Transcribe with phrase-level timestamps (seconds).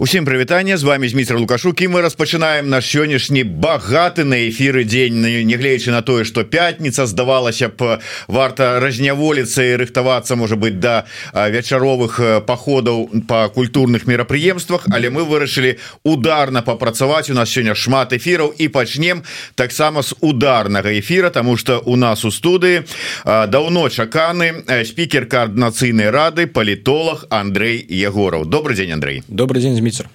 [0.00, 5.20] Усім прывітанне з вами Зміцер лукашукі мы распачынаем наш сённяшні багаты на эфіры дзень.
[5.20, 11.04] Нягледзячы на тое что пятница здавалася б варта разняволіцца і рыхтавацца можа быть да
[11.34, 12.16] вечаровых
[12.48, 17.28] походаў по культурных мерапрыемствах але мы вырашылі ударна папрацаваць.
[17.28, 19.22] У нас сёння шмат эфіраў і пачнем
[19.54, 22.88] таксама з ударнага эфира тому что у нас у студыі
[23.26, 30.06] даўно чаканы спікер коаардынацыйнай рады палітолог Андрей егоров добрый день Андрей добрый день Зміцер вецер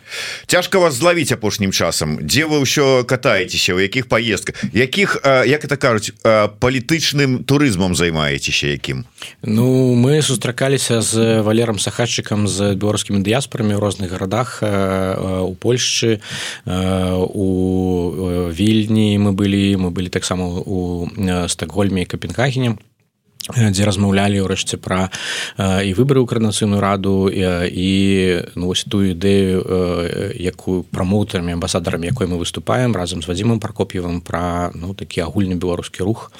[0.47, 2.19] цяжка вас злавіць апошнім часам.
[2.23, 9.03] Дзе вы ўсё катаецеся у якіх поездках якіх як это кажуць палітычным турызмам займаецеся якім?
[9.43, 16.23] Ну мы сустракаліся з валерам сахатчыкам з беларускімі дыяспорамі ў розных гарадах у Польшчы
[16.65, 17.47] у
[18.55, 21.09] вільні мы былі мы былі таксама у
[21.47, 22.79] стакгольме капенгагене
[23.53, 25.13] дзе размаўлялі ўрэшце пра
[25.57, 27.89] і выбары ў карнацыйную раду і, і
[28.57, 29.61] ну, вось тую ідэю
[30.33, 36.01] якую прамоўтарамі амбасадарамі якой мы выступаем разам з вадзімым паркоп'евым пра ну такі агульны беларускі
[36.01, 36.33] рух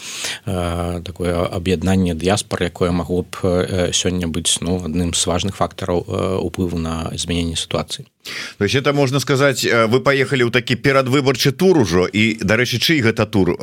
[0.45, 6.01] такое аб'яднанне дыяспор якое магло б сёння быць ну адным з важных фактараў
[6.41, 8.09] уплыву на змяненне сітуацыі
[8.57, 13.01] то есть это можно сказать вы поехали ў такі перадвыбарчы тур ужо і дарэчы чый
[13.01, 13.57] гэта тур?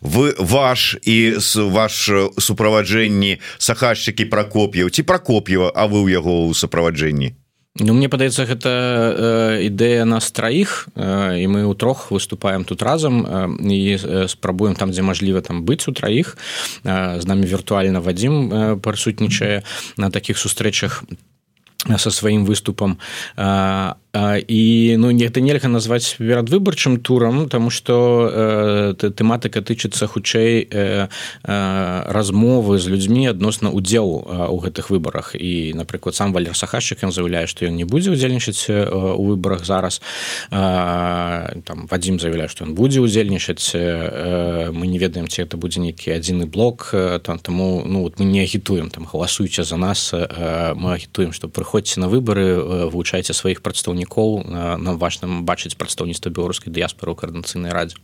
[0.00, 1.38] Вы ваш і
[1.70, 7.34] ваш суправаджэнні сахашчыкі прокоп'яў ці прокоп'ева А вы ў яго ў суправаджэнні
[7.74, 12.86] Ну, мне падаецца гэта э, ідэя нас траіх э, і мы ў трох выступаем тут
[12.86, 16.38] разам э, і э, спрабуем там дзе мажліва там быць у траіх.
[16.86, 19.66] Э, з намі віртуальна вадзім э, прысутнічае
[19.98, 21.02] на такіх сустрэчах
[21.98, 22.98] со сваім выступам
[23.36, 30.68] а, і ну не это нельга назваць перадвыбарчым турам тому что э, тэматыка тычыцца хутчэй
[30.70, 31.08] э,
[31.42, 37.10] э, размовы з людзьмі адносна удзелу у гэтых выбарах і напрыклад сам валер сахашчык ён
[37.10, 40.00] заяўляе што ён не будзе удзельнічаць у выбарах зараз.
[40.50, 43.74] Э, там вадзім заявляе што ён будзе удзельнічаць.
[43.74, 48.24] Э, мы не ведаем ці это будзе нейкі адзіны блок там таму ну вот мы
[48.24, 52.60] не агітуем там галасуйце за нас э, мы агітуем што прыходзьце на выбары
[52.92, 54.44] вывучайце сваіх прадстаўнікоў
[54.84, 57.96] на важным бачыць прадстаўніцтва беларускай дыяспоры ў каардынацыйнай радзе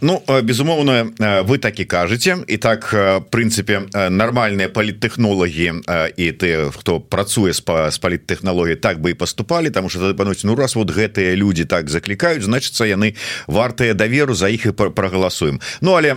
[0.00, 1.12] Ну безумоўна
[1.44, 2.36] вы так і кажаце.
[2.48, 2.90] І так
[3.30, 5.84] прынцыпе нармальныя паліттэхнолагі
[6.16, 7.60] і ты хто працуе з
[7.98, 12.44] паліттэхналогіі так бы і паступалі там что пануць ну раз вот гэтыя людзі так заклікаюць
[12.44, 13.14] значыцца яны
[13.46, 15.60] вартыя даверу за іх і прагаласуем.
[15.80, 16.16] Ну але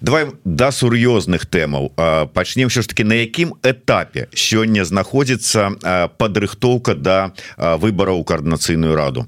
[0.00, 1.92] давай да сур'ёзных тэмаў.
[2.32, 5.70] Пачнем що ж таки на якім этапе сёння знаходзіцца
[6.18, 9.26] падрыхтоўка да выбараў каардынацыйную раду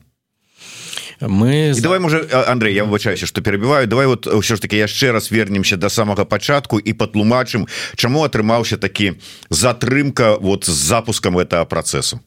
[1.21, 5.12] мы і давай можа Андрей я выбачаюся что перебіваю давай вот ўсё ж таки яшчэ
[5.12, 7.66] раз вернемся до самага пачатку і патлумачым
[7.97, 9.16] чаму атрымаўся такі
[9.50, 12.21] затрымка вот з запускам этого працэсу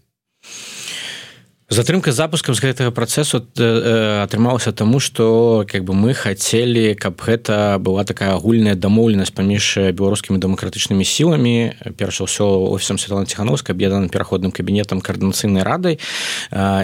[1.70, 7.78] затрымка запускам з гэтага працэсу э, атрымалася таму что как бы мы хацелі каб гэта
[7.78, 14.52] была такая агульная дамоўленасць паміж беларускімі дэмакратычнымі сіламі перш ўсё офісам Святлана ціхановска аб'яданым пераходным
[14.52, 16.00] кабінетам каардынацыйнай радай.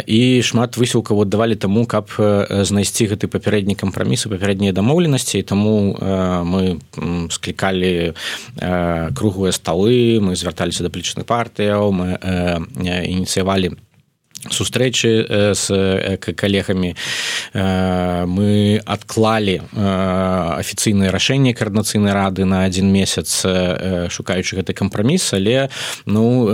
[0.05, 5.41] І шмат высілка вот давалі таму каб знайсці гэты папярэдні кампрамісы папярэднія дамоўленасці.
[5.41, 6.77] Таму мы
[7.33, 8.13] склікалі
[8.55, 12.21] круглыя сталы мы звярталіся да палічных партыяў мы
[12.77, 13.73] ініцыявалі
[14.49, 15.67] сустрэчы с
[16.19, 16.95] калегамі
[17.53, 23.41] мы адклалі афіцыйнае рашэнне каардынацыйнай рады на один месяц
[24.09, 25.69] шукаючы гэты кампраміс але
[26.05, 26.45] ну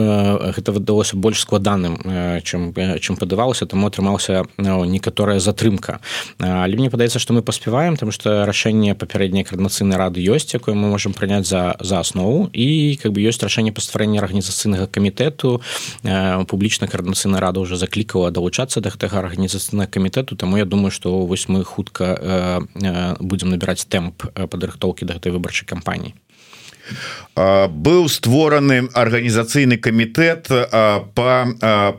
[0.56, 2.00] гэта выдалося больш складаным
[2.44, 6.00] чым чым падавалася таму атрымаўся ну, некаторая затрымка
[6.40, 10.88] але мне падаецца што мы паспяваем там што рашэнне папярэдняй каардынацыйнай рады ёсць якое мы
[10.88, 15.60] можемм прыняць за за аснову і как бы ёсць рашэнне па стварэння арганізацыйнага камітэту
[16.48, 21.50] публічна каардынацыйная рада уже заклікала далучацца да гэтага арганізацыйнага камітэту таму я думаю што вось
[21.50, 26.14] мы хутка э, будзем набіраць тэмп падрыхтоўкі да гэтай выбарчай кампаніі.
[27.36, 30.50] Быў створаны арганізацыйны камітэт
[31.16, 31.30] по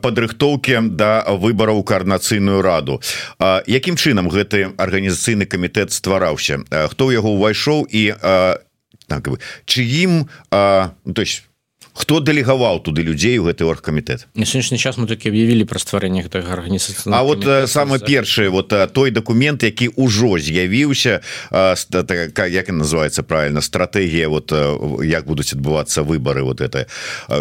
[0.03, 3.00] падрыхтоўке да выбараў каардынацыйную раду.
[3.40, 6.61] Якім чынам гэты арганізацыйны камітэт ствараўся?
[6.93, 8.02] Хто яго ўвайшоў і
[9.08, 9.29] так,
[9.64, 11.49] чыім то есть
[11.93, 14.33] хто дэлегаваў туды людзей у гэты оргкамітэт?
[14.35, 17.12] На сённяшні час мы такі аб'явілі пра стварэнне гэтага арганізацыі.
[17.12, 21.21] А вот самы першы вот той дакумент які ўжо з'явіўся
[21.53, 24.53] як і называется правильно стратегія вот
[25.05, 26.87] як будуць адбывацца выборы вот это.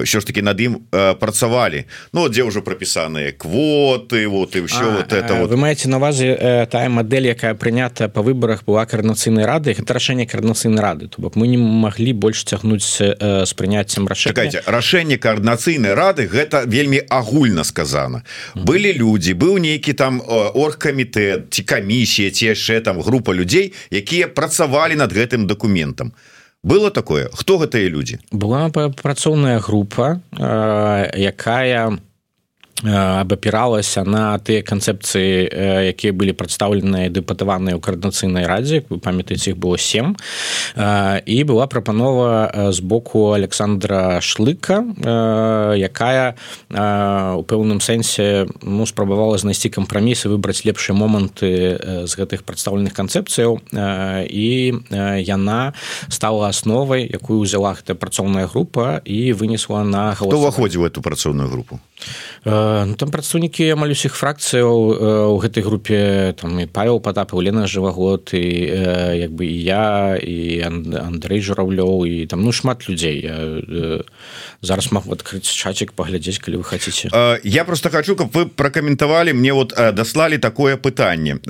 [0.03, 1.85] Що ж таки над ім працавалі.
[2.13, 5.49] Ну дзе ўжо прапісаныя квоты вот і все вот это вот.
[5.49, 10.27] вы маеце на увазе тая модель якая прынята по выборах была карнацыйнай рады гэта рашэнне
[10.27, 11.07] карнацыйнай рады.
[11.07, 16.63] То бок мы не маглі больш цягнуць з прыняццем рашэння пачакайце рашэнне коаардынацыйнай рады гэта
[16.65, 18.23] вельмі агульна сказана.
[18.55, 24.95] Былі людзі быў нейкі там оргкамітэт ці камісія ці яшчэ там група людзей якія працавалі
[24.95, 26.13] над гэтым дакументам.
[26.63, 27.29] Было такое?
[27.33, 28.19] Хто гэтыя людзі?
[28.31, 32.10] Была працоўная група якая у
[32.83, 35.49] абапіралася на тыя канцэпцыі
[35.93, 40.17] якія былі прадстаўленыя дэпатаваныя ў каардынацыйнай радзе вы памятаеце іх было сем.
[40.73, 44.81] І была прапанова з боку александра шлыка
[45.77, 46.35] якая
[47.37, 51.77] у пэўным сэнсе ну спрабавала знайсці кампрамісы выбраць лепшыя моманты
[52.09, 53.61] з гэтых прадстаўленых канцэпцыяў.
[54.25, 54.49] І
[55.21, 55.73] яна
[56.09, 61.77] стала асновай якую ўзяла гэтая працоўная група і вынесла на хто ўваходзіў эту працоўную групу
[62.85, 64.77] ну, там прадстаўнікі амаль усіх фракцыяў
[65.31, 68.45] у гэтай групе там і павел потапаў лена жывагод і
[69.19, 73.21] як бы і я і Андрей журавлёў і там ну шмат людзей.
[73.23, 74.03] Я
[74.61, 76.93] зараз магу адкрыць чацік паглядзець калі вы хаце
[77.43, 81.41] я просто хочу каб вы пракаментавалі мне вот даслалі такое пытанне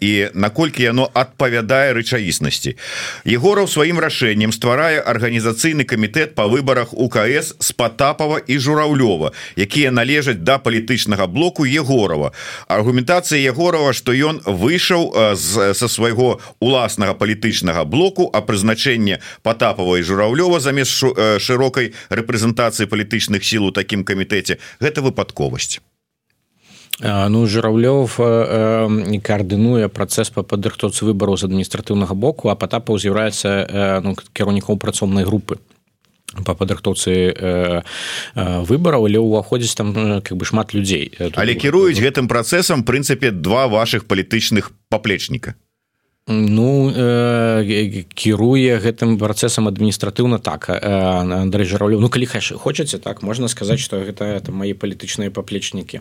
[0.00, 2.76] і наколькі яно адпавядае рэчаіснасці
[3.24, 10.44] егора сваім рашэннем стварае арганізацыйны камітэт па выбарах укС с потапова і журавлёва якія належаць
[10.44, 12.32] да палітычнага блоку егорова.
[12.68, 20.04] Аргументацыя егорова что ён выйшаў з со свайго уласнага палітычнага блоку а прызначэнне потапова і
[20.04, 20.92] журавлёва замест
[21.40, 25.80] шырокай рэпрэзентацыі палітычных сіл у такім камітэце гэта выпадковасць
[26.98, 28.18] Ну жыравлёв
[29.06, 35.22] не каардынуе працэс па падрыхтоўцы выбараў з адміністратыўнага боку а патапаў з'яўляецца ну, кіраўнікоў працоўнай
[35.22, 35.62] групы
[36.44, 37.82] по падрыхтоўцы э,
[38.34, 43.30] э, выбараў але ўваходзіць там э, как бы шмат людзей але кіруюць гэтым працэсам прынцыпе
[43.30, 45.54] два ваших палітычных паплечніка
[46.28, 53.80] Ну э, кіруе гэтым працэсам адміністратыўна так Андрей жралю Ну калі хочаце так можна сказаць
[53.80, 56.00] что гэта это мои палітычныя паплечнікі.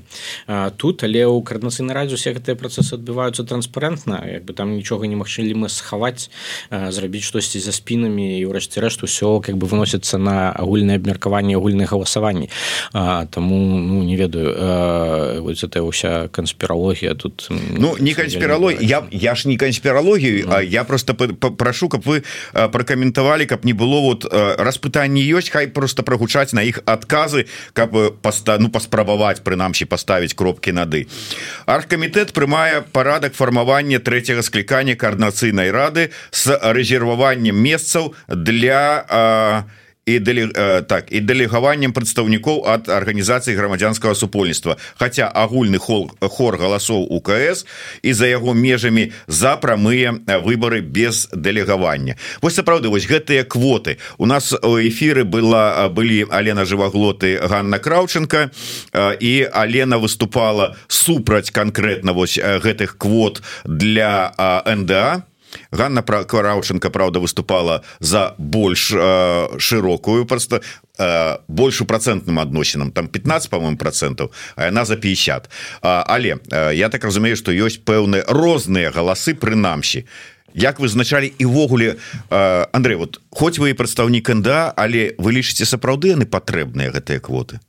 [0.75, 5.15] Тут але ў карнацыйны радзе усе гэтыя працэсы адбываюцца транспарэнтна як бы там нічога не
[5.15, 6.29] магчылі мы схаваць
[6.69, 11.87] зрабіць штосьці за спінамі і ўрэшце рэшт усё как бы выносіцца на агульнае абмеркаванне агульных
[11.87, 12.51] галасаванні.
[12.91, 19.47] Таму ну не ведаю вось это ўся канспіралогія тут Ну не канспіралог я я ж
[19.47, 22.23] не канспіралог тэхналогію А я просто прашу каб вы
[22.53, 28.57] пракаментавалі каб не было вот распытанні ёсць хай просто прагучаць на іх адказы каб паста
[28.59, 31.07] ну паспрабаваць прынамсі паставіць кропкі нады.
[31.65, 39.63] Аргкамітэт прымае парадак фармавання трэцяга склікання каардынацыйнай рады с рэзерваваннем месцаў для а,
[40.07, 40.47] і далі
[40.87, 44.79] так і дэлегаваннем прадстаўнікоў ад арганізацыі грамадзянскага супольніцтва.
[44.95, 47.67] Хаця агульны хол хор галасоў УКС
[48.01, 50.15] і за яго межамі за прамыя
[50.47, 52.15] выбары без дэлегавання.
[52.41, 53.99] Вось сапраўды вось гэтыя квоты.
[54.17, 58.49] У нас у эфіры была былі Алена жываглоты Ганна краўчынка
[58.95, 64.31] і Алена выступала супраць канкрэтна вось гэтых квот для
[64.63, 65.27] НДА
[65.71, 70.61] Ганна про караўчынка Праўда выступала за больш э, шырокую просто
[70.97, 75.49] э, больш у процентным адносінам там 15 по-моему процентаў а яна за 50
[75.81, 80.05] а, але э, я так разумею что ёсць пэўныя розныя галасы прынамсі
[80.53, 81.95] Як вызначалі івогуле
[82.29, 87.19] э, Андрей вот хоць вы і прадстаўнік НДА але вы лічыце сапраўды яны патрэбныя гэтыя
[87.19, 87.59] квоты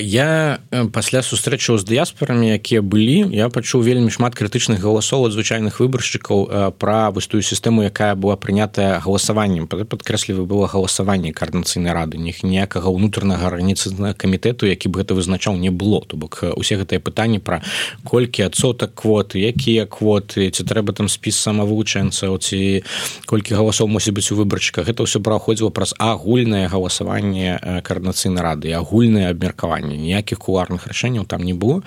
[0.00, 0.60] я
[0.92, 6.76] пасля сустрэчаў з дыяспорамі якія былі я пачуў вельмі шмат крытычных галасоў ад звычайных выбаршчыкаў
[6.76, 13.48] пра выстую сістэму якая была прынятая галасаваннем падкрэслівы было галасаванне каардынацыйнай рады них ніякага ўнутранага
[13.48, 16.00] арганіцыйнага камітэту які бы гэта вызначаў не было.
[16.06, 17.62] То бок усе гэтыя пытанні пра
[18.04, 22.82] колькі адсотак квоты якія квоты ці трэба там спіс самавывучэнцаў ці
[23.26, 24.86] колькі галасоў мусіць быць у выбарчыках.
[24.86, 31.42] Гэта ўсё праходзіла праз агульнае галасаванне каардынацыйнай рады агульнае абмерка меркавання ніякіх куларных рашэнняў там
[31.42, 31.82] не было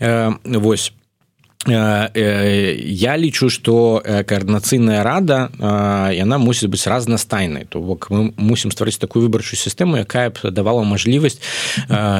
[0.00, 1.01] э, вось э,
[1.66, 5.50] я лічу что э, коаардынацыйная рада
[6.10, 10.82] яна мусіць быць разнастайнай то бок мы мусім стварыць такую выбарчую сістэму якая б давала
[10.82, 11.38] мажлівасць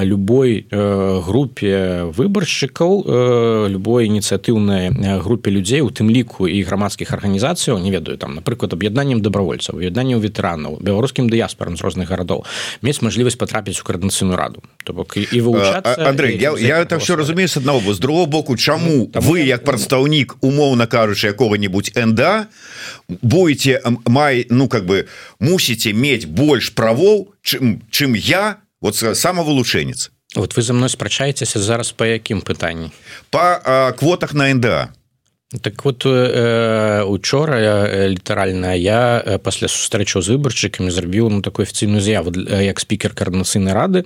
[0.03, 8.19] любой групе выбаршчыкаў любой ініцыятыўнай групе людзей у тым ліку і грамадскіх арганізацыяў не ведаю
[8.19, 12.47] там напрыклад аб'яднаннем добровольцаў яднаннем ветэранаў беларускім дыяспорам з розных гарадоў
[12.83, 14.63] мець мажлівасць патрапіць у коаардынацыйную раду.
[14.85, 18.57] То бок і вывучацца Андрей я, я это все разумею с аднаго з другого боку
[18.57, 22.53] чаму там вы як прадстаўнік умоўна кажучы якога-нибудь НДА
[23.09, 25.09] будете май ну как бы
[25.41, 30.11] мусіце мець больш правоў чым чым я вот самавылучэнец.
[30.35, 32.91] Вот вы за мной спрачаецеся зараз по якім пытанні?
[33.31, 34.93] По квотах на НДА
[35.61, 41.69] так вот э, учора э, літаральна я э, пасля сустрэчаў з выбарчыкамі зрабіў ну такую
[41.69, 44.05] афіцыйную з'яву як спікер каардынацыйнай рады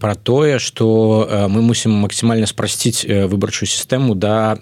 [0.00, 4.56] про тое что мы мусім максімальна спрасціць выбарчую сістэму да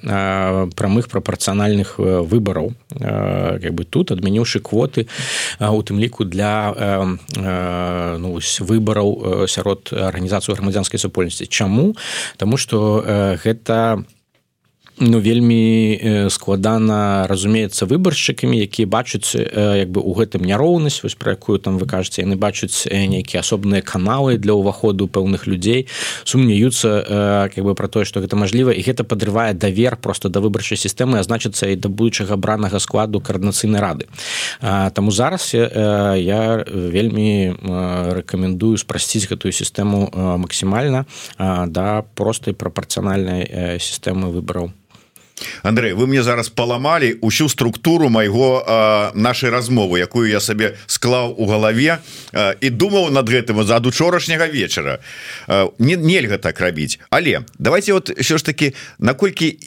[0.75, 5.07] прамых прапорцыянальных выбараў как бы тут адмяніўшы квоты
[5.61, 6.75] у тым ліку для
[8.19, 11.95] ну, выбараў сярод арганізацыю грамадзянскай супольнасці чаму
[12.37, 13.05] Таму что
[13.45, 14.18] гэта не
[15.01, 21.59] ну вельмі складана разумеецца выбаршчыкамі якія бачаць як бы у гэтым няроўнасць вось пра якую
[21.63, 25.87] там вы кажаце яны бачаць нейкія асобныя каналы для ўваходу пэўных людзей
[26.25, 30.79] сумнеюцца как бы про тое что гэта мажліва і гэта падрывае давер просто да выбарчай
[30.79, 34.07] сістэмы а значыцца і да будучага бранага складу каардынацыйнай рады.
[34.95, 37.55] Таму зараз я вельмі
[38.19, 40.11] рэкамендую спрасціць гэтую сістэму
[40.43, 41.07] максімальна
[41.39, 44.75] да простай прапорцыянальнай сістэмы выбараў
[45.63, 48.65] Андрей вы мне зараз паламалі усю структуру майго
[49.15, 51.99] нашай размовы якую я сабе склаў у галаве
[52.33, 54.99] а, і думаў над гэтым за ад учорашняга вечара.
[55.79, 56.99] Не нельга так рабіць.
[57.11, 59.59] Але давайте вот що ж таки наколькі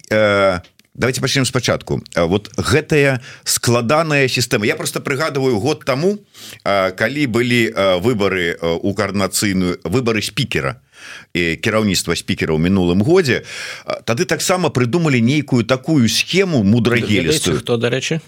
[0.94, 2.01] давайте пачнем спачатку.
[2.16, 4.66] Вот гэтая складаная сістэма.
[4.66, 6.20] Я просто прыгадываю год таму
[6.63, 10.82] калі былі выборы у карнацыйную выборы спікера
[11.36, 13.43] кіраўніцтва спікера ў мінулым годзе
[14.05, 17.60] тады таксама прыдумалі нейкую такую схему мудрагелістую.
[17.62, 18.22] Хто дарэчы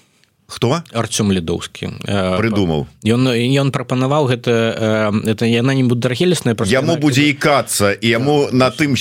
[0.54, 0.84] хто?
[0.94, 1.90] Артём ледоўскі.
[2.38, 4.54] Прыдумаў ён ён прапанаваў гэта
[5.26, 8.94] это яна не будзе дархелесная яму будзе ікацца і яму на тым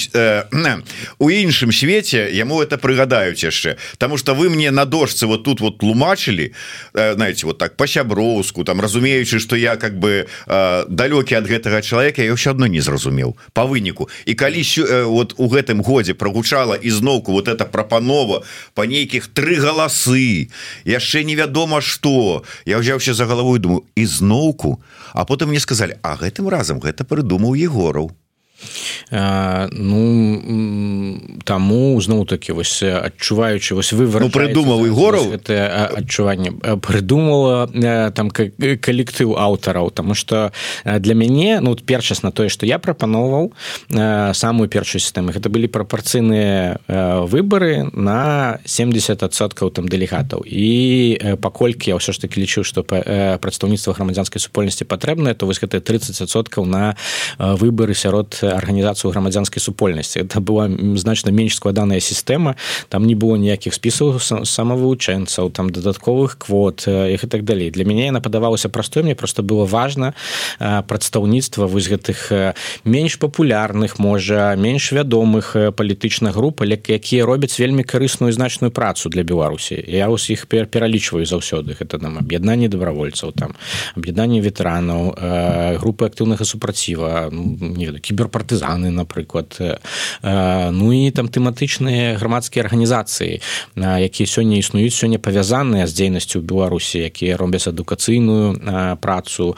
[1.19, 3.77] у іншым свеце яму это прыгадаюць яшчэ.
[3.99, 6.53] Таму что вы мне на дошцы вот тут вот тлумачылі
[6.93, 12.33] знаете вот так па-сяброўску там разумеючы что я как бы далёкі ад гэтага чалавека я
[12.33, 14.09] ўсё адно не зразумеў по выніку.
[14.25, 14.63] І калі
[15.05, 18.43] вот у гэтым годзе прогучала ізноўку вот это прапанова
[18.75, 20.49] по нейкіх тры галасы
[20.85, 24.83] яшчэ не невядома что я ўзяўся за галавой думаю ізноўку
[25.13, 28.13] а потым мне сказали а гэтым разам гэта прыдумаў егораў
[29.11, 37.69] ну таму зноў таки вось адчуваючы вось вы ну, прыдумаў і гору это адчуванне прыдумала
[38.13, 40.53] там калектыў аўтараў тому что
[40.85, 43.53] для мяне ну першасна тое что я прапановваў
[44.33, 46.79] самую першую сістэму гэта былі прапорцыйныя
[47.27, 54.41] выборы на 70соткаў там дэлегатаў і паколькі я ўсё ж таки лічу что прадстаўніцтва грамадзянскай
[54.41, 56.97] супольнасці патрэбнае то вось гэта 30соткаў на
[57.39, 62.57] выборы сярод арганізацыю грамадзянскай супольнасці это была значна менш складаная сістэма
[62.89, 68.21] там не было ніякіх спісаў самавывучэнцаў там дадатковых квот і так далей для мяне яна
[68.21, 69.03] падавалася простой.
[69.03, 70.15] Мне просто было важно
[70.59, 72.55] прадстаўніцтва вось гэтых
[72.85, 79.83] менш папулярных можа менш вядомых палітычных груп якія робяць вельмі карысную значную працу для беларусі
[79.87, 83.55] я ус іх пералічваю заўсёды гэта нам аб'яднанне добравольцаў там
[83.97, 89.55] аб'яднанне ветэранаў групы актыўнага супраціва ну, не кіберпар партызаны напрыклад
[90.23, 93.39] ну і там тэматычныя грамадскія арганізацыі
[93.79, 99.55] якія сёння існуюць сёння павязаныя з дзейнасцю беларусі якія робяць адукацыйную працу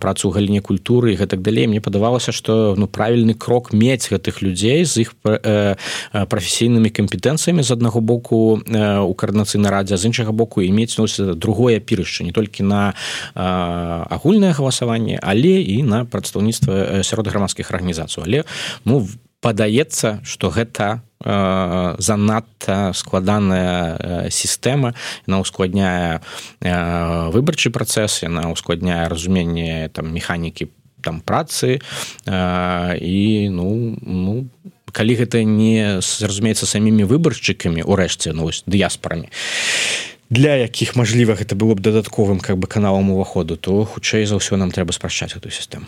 [0.00, 1.66] працу галіне культуры і гэтак далей.
[1.66, 8.00] Мне падавалася что ну правільны крок мець гэтых людзей з іх прафесійнымі кампетэнцыямі з аднаго
[8.00, 12.94] боку у каардынацыйнай радзе з іншага боку і мець ну, другое пірышча не толькі на
[13.34, 18.44] агульнае галасаванне але і на прадстаўніцтва сярод грамадскіх арганізацый але
[18.84, 19.06] ну
[19.42, 24.94] падаецца что гэта э, занадта складаная э, сістэма.
[25.26, 26.22] На ускладняе
[26.60, 30.70] э, выбарчы працэс на ускладняе разуменне там механікі
[31.02, 31.82] там працы
[32.26, 34.46] э, і ну ну
[34.92, 39.32] калі гэта не зразумеецца самімі выбаршчыкамі урэшце ну дыяспорамі
[40.32, 44.56] для якіх мажліва гэта было б дадатковым как бы каналам уваходу то хутчэй за ўсё
[44.56, 45.84] нам трэба спрашчаць эту сістэму.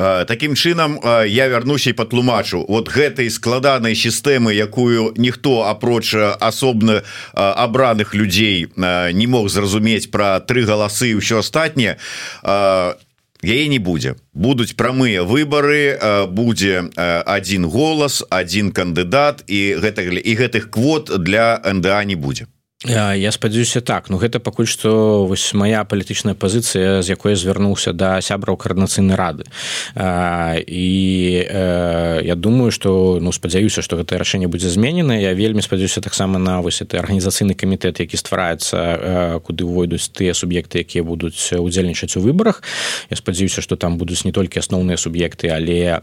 [0.00, 0.96] Такім чынам
[1.28, 2.64] я вярнуся і патлумачу.
[2.64, 7.04] Вот гэтай складанай сістэмы якую ніхто апроч асобна
[7.36, 8.72] абраных людзей
[9.12, 12.00] не мог зразумець пра тры галасы ўсё астатняе
[13.44, 14.16] яе не будзе.
[14.32, 16.00] Будуць прамыя выбары
[16.32, 22.48] будзе один голас один кандыдат і гэтага і гэтых квот для НДА не будзе
[22.84, 24.10] я спадзяюся так.
[24.10, 29.46] Ну гэта пакуль што вось моя палітычная пазіцыя з якой звярнуўся да сябраў каардынацыйнай рады.
[30.66, 31.46] І
[32.26, 35.14] я думаю что ну спадзяюся что гэтае рашэнне будзе зменена.
[35.14, 40.82] Я вельмі спадзяюся таксама на вось это арганізацыйны камітэт які ствараецца куды ўвойдуць тыя суб'екты
[40.82, 42.62] якія будуць удзельнічаць у выбарах.
[43.10, 46.02] Я спадзяюся что там будуць не толькі асноўныя суб'екты але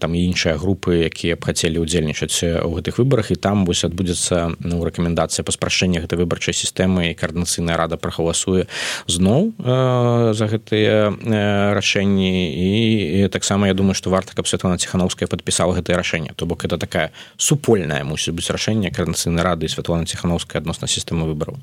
[0.00, 3.30] там і іншыя групы якія б хацелі удзельнічаць у гэтых выбарах.
[3.30, 7.96] І там вось адбудзецца ну рэкамендацыя па спрашэння гэта гэтай выбарчай сістэмы і каардынацыйная рада
[7.96, 8.66] прагаласуе
[9.06, 13.26] зноў э, за гэтыя э, рашэнні.
[13.26, 16.32] І таксама я думаю што варта каб Святлана ціхановская падпісала гэтае рашэнне.
[16.36, 21.58] То бок это такая супольная мусіць быць рашэнне каардынацыйнай рады Святлана ціхановская адносна сістэмы выбараў.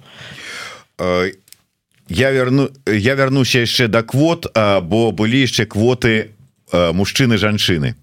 [2.09, 6.35] Я верну я вярнуся яшчэ да квот бо былі яшчэ квоты
[6.71, 7.95] мужчыны жанчыны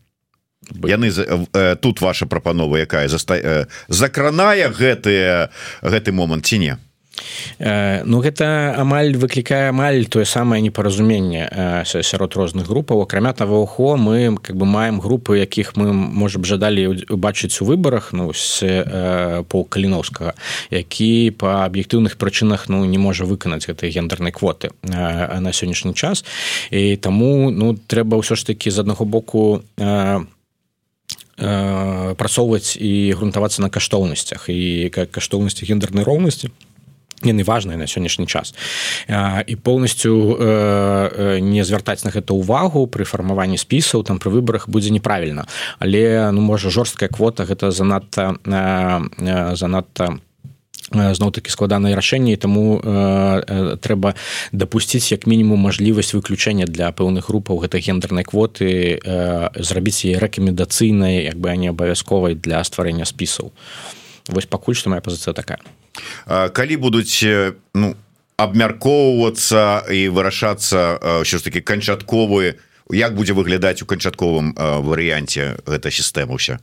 [0.84, 5.48] яны э, тут ваша прапанова якая заста закранае гэты
[5.82, 6.76] гэты момант ці не?
[7.58, 11.48] Ну гэта амаль выклікае амаль тое самае непаразуменне
[11.84, 13.02] сярод розных групаў.
[13.02, 18.12] Акрамя того хо мы как бы маем групы якіх мы можем жадалі убачыць у выбарах
[18.12, 18.32] ну
[19.48, 20.34] пол каліновскага
[20.70, 26.24] які по аб'ектыўных прычынах ну не можа выканаць гэтай гендернай квоты на сённяшні час.
[26.70, 30.37] І таму ну трэба ўсё ж таки з аднаго боку у
[31.38, 34.50] працоўваць і грунтавацца на каштоўнасцях.
[34.50, 36.50] І как каштоўнасці гендернай роўнасці
[37.26, 38.54] яны важныя на сённяшні час.
[39.46, 40.38] І полностью
[41.42, 45.46] не звяртаць на гэта ўвагу пры фармаванні спісаў там пры выбарах будзе неправільна
[45.78, 48.38] але ну можа жорсткая квота гэта занадта
[49.54, 50.18] занадта
[50.92, 54.14] зноў-таки складанае рашэнне таму э, трэба
[54.52, 61.24] дапусціць як мінімум мажлівасць выключэння для пэўных групаў гэтай гендернай квоты э, зрабіць яе рэкамендацыйнай
[61.28, 63.52] як бы не абавязковай для стварэння спісаў.
[64.28, 65.60] Вось пакуль што моя пазіцыя такая.
[66.26, 67.24] Калі будуць
[67.74, 67.96] ну
[68.38, 72.56] абмяркоўвацца і вырашацца ўсё ж таки канчатковы
[72.88, 76.62] як будзе выглядаць у канчатковым варыянце гэта сістэма ўся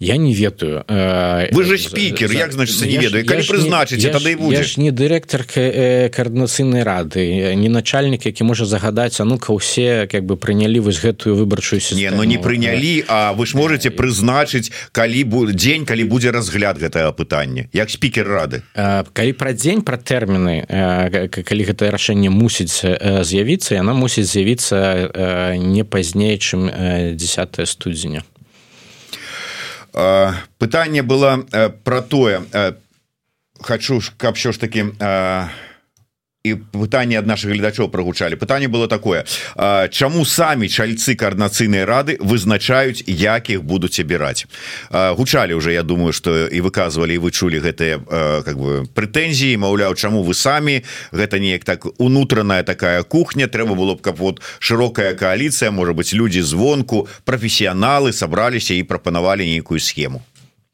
[0.00, 3.24] я не ведаю вы же спикер як значится не ведаю?
[3.26, 9.24] Калі прызначыць тады будзе ж не дырэктар каардынацыйнай рады не начальнік які можа загадаць а
[9.24, 13.54] ну-ка ўсе как бы прынялі вось гэтую выбарчую не но не прынялі А вы ж
[13.54, 19.52] можете прызначыць калі будет дзень калі будзе разгляд гэтага пытання як спикер рады калі пра
[19.52, 20.64] дзень пра тэрміны
[21.28, 28.24] калі гэтае рашэнне мусіць з'явіцца яна мусіць з'явіцца не пазней чым 10 студзеня
[29.92, 31.44] пытанне было
[31.84, 32.42] про тое
[33.60, 34.86] хочу каб що ж таки
[36.44, 39.28] і пытанне ад наших гледачоў прогучалі пытанне было такое
[39.92, 44.48] чаму самі чальцы коаарднацыйнай рады вызначаюць якіх будуць абіраць?
[44.88, 48.00] Гучалі уже я думаю что і выказывалі вы чулі гэтыя
[48.40, 50.80] как бы прэтэнзіі Маўляў чаму вы самі?
[51.12, 56.16] Гэта неяк так унутраная такая кухня трэба было б каб вот широкая коаліцыя может быть
[56.16, 60.24] людзі звонку професіяналы сабраліся і прапанавалі нейкую схему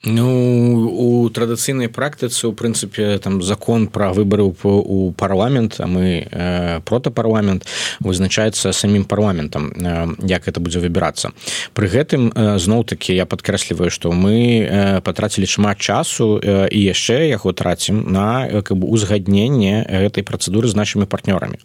[0.07, 6.81] Ну у традыцыйнай практыцы у прынцыпе там закон пра выбары у парламент а мы э,
[6.85, 7.67] протапарламент
[7.99, 11.33] вызначаецца самім парламентам э, як это будзе выбірацца
[11.75, 17.27] пры гэтым э, зноў-таки я падкрэсліваю што мы э, патрацілі шмат часу э, і яшчэ
[17.27, 21.59] яго трацім на э, как бы узгадненне гэтай працэдуры з нашими партнёрамі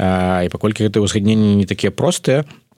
[0.00, 2.71] э, і паколькі гэтыя ўзгадненні не такія простыя то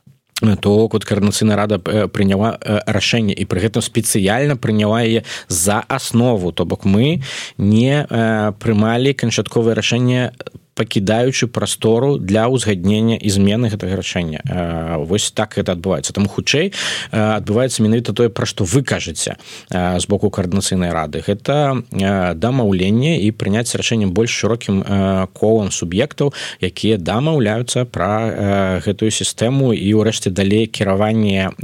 [0.60, 5.80] то вот карнацыйная рада э, прыняла э, рашэнне і пры гэтым спецыяльна прыняла яе за
[5.86, 6.52] аснову.
[6.52, 7.22] То бок мы
[7.56, 10.32] не э, прымалі канчатковае рашэнне
[10.74, 14.42] пакідаючы прастору для ўзгаднення і змены гэтага рашэння.
[15.06, 16.12] Восьось так это адбываецца.
[16.12, 16.74] Там хутчэй
[17.10, 19.38] адбываецца менавіта тое пра што вы кажаце
[19.70, 21.22] з боку каардынацыйнай рады.
[21.22, 21.82] Гэта
[22.34, 24.82] дамаўленне і прыняць рашэннем больш шырокім
[25.32, 31.54] колам суб'ектаў якія дамаўляюцца пра гэтую сістэму і ўрэшце далей кіраванне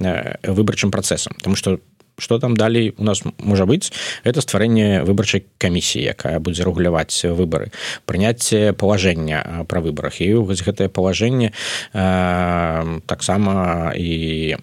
[0.47, 1.35] выбарчым працэсам.
[1.43, 1.79] Тому что
[2.21, 3.93] что там далей у нас можа быць
[4.25, 7.73] это стварэнне выбарчай камісіі якая будзе рэгуляваць выбары
[8.07, 10.21] прыняцце палажэння пра выбарах.
[10.21, 14.57] І вось гэтае палажэнне э, таксама і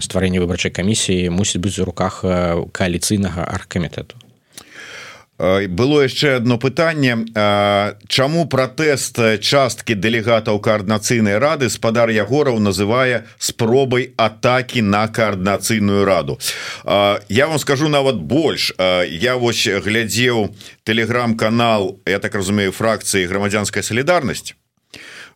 [0.00, 2.24] стварэнне выбарчай камісіі мусіць быць у руках
[2.72, 4.31] кааліцыйнага аргкамітэту
[5.42, 7.16] было яшчэ одно пытанне
[8.06, 16.38] чаму пратэст часткі дэлегатаў каарднацыйнай рады спадар ягораў называе спробай атакі на каарднацыйную раду?
[17.28, 18.70] Я вам скажу нават больш.
[18.78, 24.54] Я вось глядзеў телеграм-канал я так разумею фракцыі грамадзянская солідарнасць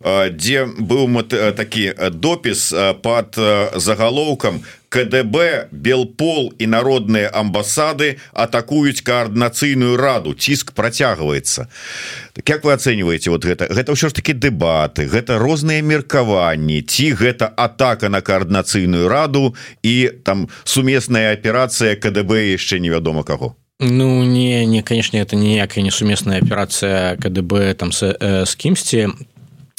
[0.05, 1.09] дзе быў
[1.57, 3.39] такі допіс под
[3.75, 10.35] загалоўкам КДБ белпол і народныя амбасады атакуюць коаардынацыйную раду.
[10.35, 11.69] Ціск працягваецца
[12.37, 16.83] так як вы оцениваете вот гэта гэта ўсё ж таки дэбаты гэта розныя меркаванні.
[16.83, 24.25] Ці гэта атака на коаардынацыйную раду і там сумесная аперацыя КДБ яшчэ невядома каго Ну
[24.25, 29.09] не не конечно это ніякая не сумесная аперацыя КДБ там с, э, с кімсьці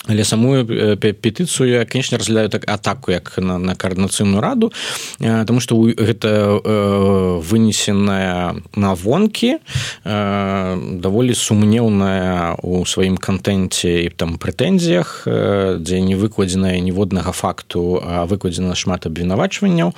[0.07, 4.71] але самую петыцыю я конечно разглядаю так атаку як на, на коаардынацыйную раду
[5.19, 9.57] потому что гэта э, вынесеная на вонкі
[10.03, 18.01] э, даволі сумнеўная у сваім контенце і там прэтэнзіях э, дзе не выкладзеная ніводнага факту
[18.27, 19.93] выкладзена шмат абвінавачванняў.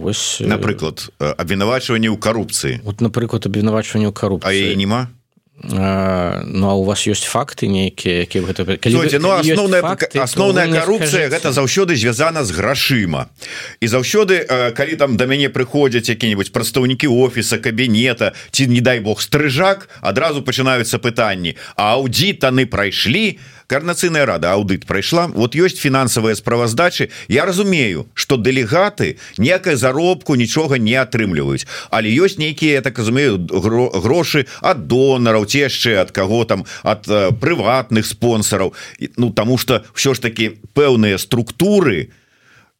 [0.00, 2.80] Вось напрыклад абвінавачванне ў карупцыі.
[2.84, 4.74] Вот напрыклад абвінавачванне ў карупцыі.
[4.76, 5.13] Нема
[5.62, 9.86] Ну а у вас ёсць факты нейкія які гэта ну, асноўная
[10.18, 13.30] асноўная карупцыя гэта заўсёды звязана з грашыма
[13.78, 14.42] і заўсёды
[14.74, 20.42] калі там да мяне прыходзяць які-нибудь прадстаўнікі офіса кабінета ці не дай бог стрыжак адразу
[20.42, 25.26] пачынаюцца пытанні а аўдзітаны прайшлі то карнацыйная рада аўдыт прайшла.
[25.28, 27.10] Вот ёсць фінансавыя справаздачы.
[27.28, 31.66] Я разумею что дэлегаты некая заробку нічога не атрымліваюць.
[31.90, 37.06] Але ёсць нейкія так разумею грошы ад донараў ці яшчэ ад каго там ад
[37.40, 38.74] прыватных спонсораў
[39.16, 42.10] Ну тому что ўсё ж таки пэўныя структуры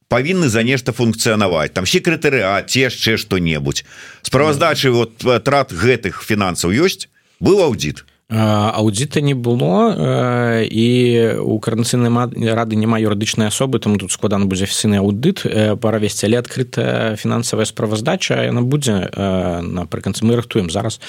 [0.09, 1.73] павінны за нешта функцыянаваць.
[1.73, 3.85] Там секретарыат ці яшчэ што-небудзь.
[4.23, 7.09] Справаздачы вот трат гэтых фінансаў ёсць?
[7.41, 9.93] Быў аўдзіт аўдзіта не было
[10.65, 10.87] і
[11.45, 12.09] у карнацыйнай
[12.57, 15.45] рады няма юрыдычнай асобы там тут складана будзе афіцыйны аўдыт
[15.77, 21.05] паравесці але адкрытая фінансавая справаздача яна будзе напрыканцы мы рыхтуем зараз.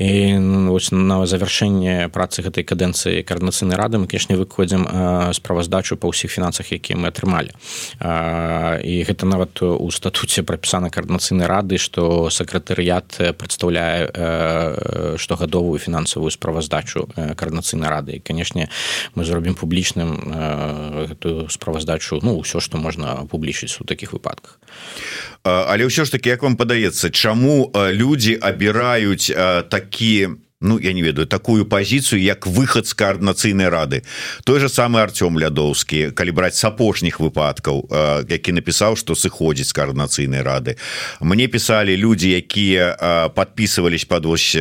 [0.00, 0.40] І
[0.72, 4.88] вось на завяршэнне працы гэтай кадэнцыі карнацыйнай рады мы кешне выкладзем
[5.36, 7.52] справаздачу па ўсіх фінансах якія мы атрымалі
[8.00, 17.10] і гэта нават у статуце прапісана карнацыйнай рады што сакратарыят прадстаўляе штогадовую фінансавую справу справаздачу
[17.14, 18.12] коаардынацыйнай рады.
[18.16, 18.70] І канешне
[19.14, 20.14] мы зробім публічным
[21.10, 24.62] гэтую справаздачу ну ўсё што можна публічыць у такіх выпадках.
[25.42, 29.34] Але ўсё ж таки як вам падаецца чаму людзі абіраюць
[29.68, 34.02] такія ну я не ведаю такую позицию як выход з коаардынацыйнай рады.
[34.44, 37.84] Той же самый Артём лядоўскі калі браць с апошніх выпадкаў
[38.28, 40.76] які напісаў что сыходзіць з коаардынацыйнай рады.
[41.20, 44.56] Мне писали люди якія подписывались под вось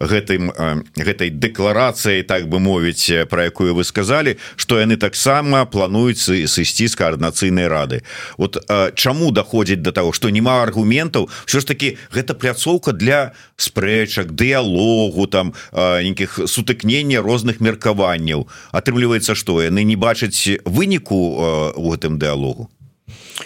[0.00, 0.52] гэтым
[0.96, 6.94] гэтай дэкларацыяй так бы мовіць про якую вы сказали что яны таксама плануюць сысці з
[6.94, 8.02] коаардынацыйнай рады.
[8.38, 11.28] Вот чаму доходзіць до того что няма аргументаў?
[11.44, 18.46] Все ж таки гэта пляцоўка для спрэчак дыялогу дыялогу там нейкіх сутыкнення розных меркаванняў.
[18.72, 22.68] Атрымліваецца што яны не бачаць выніку у гэтым дыялогу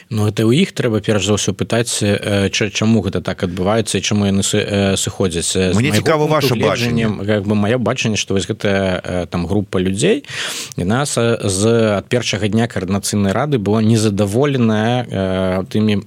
[0.09, 1.99] Ну это у іх трэба перш за ўсё пытаць
[2.51, 7.11] чаму гэта так адбываецца і чаму яны сыходзяць мне цікава ваше бачанне.
[7.27, 10.25] как бы маё бачанне што вось гэтая там група людзей
[10.77, 11.63] і нас з
[11.99, 16.07] ад першага дня каардынацыйнай рады была незадаволеная тымі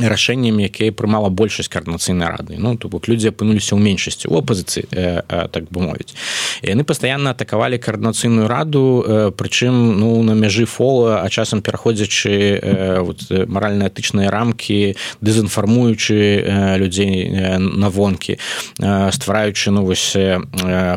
[0.00, 2.56] рашэннямі якія прымала большасць каардынацыйнай рады.
[2.58, 6.14] Ну то бок людзі апынуліся ў меншасці у апозіцыі э, э, так бы мовіць.
[6.62, 13.00] Яны пастаянна атакавалі каардынацыйную раду э, прычым ну на мяжы фола а часам пераходзячы э,
[13.00, 18.38] вот, маральна-этычныя рамкі дэзінфармуючы э, людзей э, на вонкі
[18.78, 20.40] э, ствараючы ну вось э,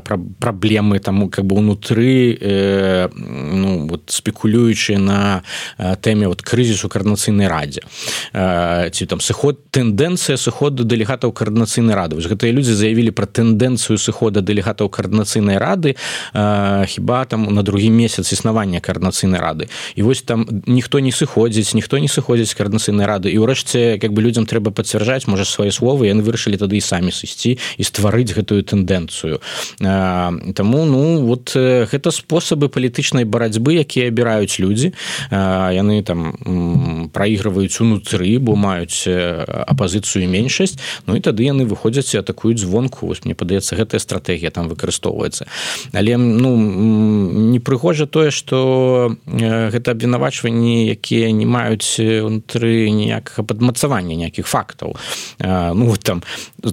[0.04, 5.44] пра праблемы таму как бы унутры э, ну вот спекулюючы на
[5.78, 7.82] э, тэме вот крызісу каардынацыйнай радзе.
[8.34, 13.98] Э, ці там сыход тэндэнцыя сыходу дэлегатаў каардынацыйнай рады вось гэтыя людзі заявілі пра тэндэнцыю
[13.98, 15.96] сыхода дэлегатаў каардынацыйнай рады
[16.34, 21.74] э, хіба там на другі месяц існавання каардынацыйнай рады і вось там ніхто не сыходзіць
[21.74, 26.14] ніхто не сыходзіць каардынацыйнай рады і ўрэшце как бы людзям трэба пацвярджаць можа свае словы
[26.14, 29.42] яны вырашылі тады і самі сысці і стварыць гэтую тэндэнцыю
[29.82, 34.94] э, таму ну вот э, гэта спосабы палітычнай барацьбы якія абіраюць людзі
[35.32, 35.38] э,
[35.74, 42.20] яны там праігрываюць унутры бо маюць маюць апазіцыю меншасць Ну і тады яны выходзяць і
[42.20, 43.08] атакуюць звонку.
[43.08, 45.48] Вось мне падаецца гэтая стратэгія там выкарыстоўваецца.
[45.94, 46.56] Але ну
[47.52, 54.96] непрыгожа тое что гэта абвінавачванні якія не маюць унутры ніякага падмацавання ніякіх фактаў.
[55.40, 56.24] Ну вот там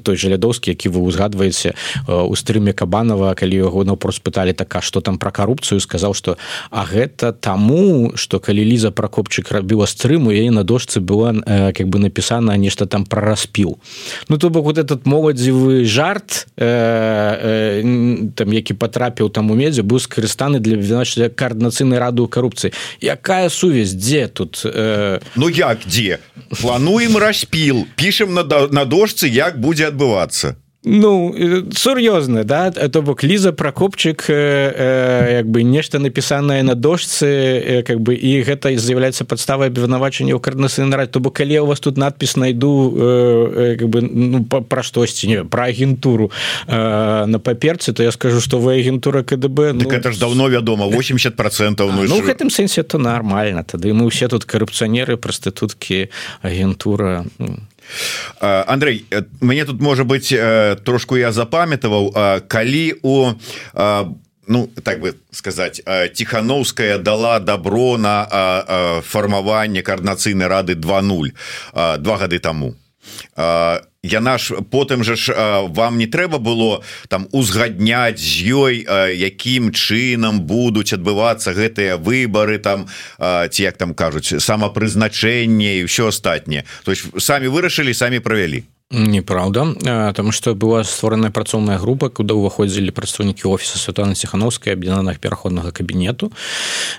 [0.02, 1.74] той же лядоўскі які вы узгадваеце
[2.06, 5.80] у стрыме кабанова калі яго наўпрост пыталі така что там про карупцыю?
[5.80, 6.36] сказаў что
[6.70, 11.34] а гэта таму что калі ліза прокопчык рабіла стрыму яе на дошцы была
[11.72, 13.78] как бы напісана нешта там пра распіл
[14.28, 19.82] Ну то бок вот этот моладзевы жарт э, э, там які патрапіў там у медзе
[19.82, 20.78] быў скарыстаны для
[21.28, 22.72] каардынацыйнай раду карупцыі.
[23.00, 23.94] Якая сувязь?
[23.94, 25.20] Дзе тут э...
[25.36, 26.18] Ну як дзе?
[26.60, 27.86] Плануем распіл.
[27.96, 31.34] Пішем на, на дошцы як будзе адбывацца Ну
[31.76, 32.70] сур'ёзна да?
[32.70, 39.28] То бок ліза прокопчык як бы нешта напісанае на дошцы как бы і гэта з'яўляецца
[39.28, 44.00] падставай абвінавачання ў карнасы нарад то бок калі у вас тут надпіс найду как бы
[44.00, 46.32] ну, пра штосьці не пра агентуру
[46.66, 51.36] на паперцы то я скажу что вы агентура КДБ ну, это ж давно вядома 80
[51.36, 56.08] процентов ну, ну гэтым сэнсе то нормально тады мы ўсе тут карупцыянеры прастытуткі
[56.40, 57.60] агентура ну.
[58.40, 59.06] Андрей
[59.40, 60.34] мне тут можа быть
[60.84, 63.32] трошку я запамятаваў калі у
[64.46, 65.82] ну так бы сказать
[66.14, 71.34] тихохановская дала добро на фармаванне коорднацыйнай рады 20
[72.02, 72.74] два гады тому
[74.02, 75.32] яна ж потым же ж
[75.68, 78.74] вам не трэба было там узгадняць з ёй
[79.16, 86.64] якім чынам будуць адбывацца гэтыя выборы там ці як там кажуць самапрызначэнне і ўсё астатняе.
[86.84, 92.90] То есть самі вырашылі самі правялі неправда тому что была створаная працоўная група куда ўваходзілі
[92.90, 96.32] прадстаўнікі офіса Святланы ціхановскай аб'яднаных пераходнага кабінету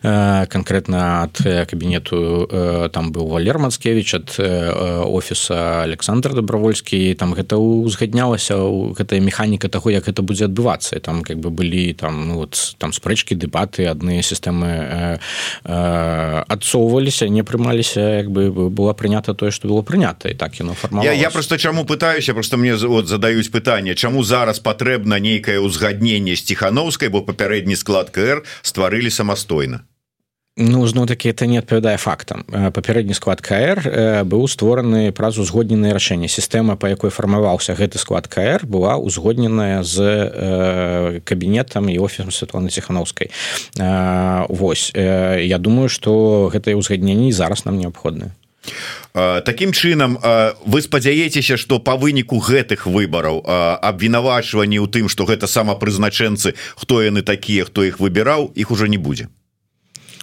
[0.01, 1.36] конкретно ад
[1.67, 2.47] кабінету
[2.95, 8.56] там быў валер мацкевич ад офіса Александр добровольскі там гэта узгаднялася
[8.95, 12.93] гэтая механіка таго як это будзе адбывацца там как бы былі там ну, вот там
[12.95, 15.19] спрэчкі дэбаты адныя сістэмы
[15.67, 21.04] адсоўваліся не прымаліся як бы было прынята тое что было прынята і так яно фарма
[21.04, 22.33] я, я просто чаму чаму пытаюся?
[22.33, 23.95] Просто мне вот задаюць пытанне.
[23.95, 29.81] Чаму зараз патрэбна нейкае ўзгадненне з ціхановскай бо папярэдні склад кр стварылі самастойна?
[30.57, 32.43] Ну зноў такі это не адпавядае фактам.
[32.45, 33.81] Папярэдні склад кр
[34.27, 36.27] быў створаны праз узгодненае рашэнне.
[36.27, 43.31] Сістэма па якой фармаваўся гэты склад кр была узгодненая з кабінетам і офісам Святланы ціхановскай.
[44.49, 48.35] Вось я думаю што гэтае ўзгадненне зараз нам неабходна
[49.13, 50.17] Такім чынам
[50.65, 53.43] вы спадзяецеся што па выніку гэтых выбараў
[53.91, 59.02] абвінавачванні ў тым што гэта самапрызначэнцы хто яны такія хто іх выбіраў іх ужо не
[59.02, 59.28] будзе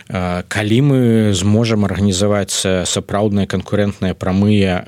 [0.09, 0.99] калі мы
[1.37, 4.81] зможам арганізаваць сапраўдныя канкурентныя прамыя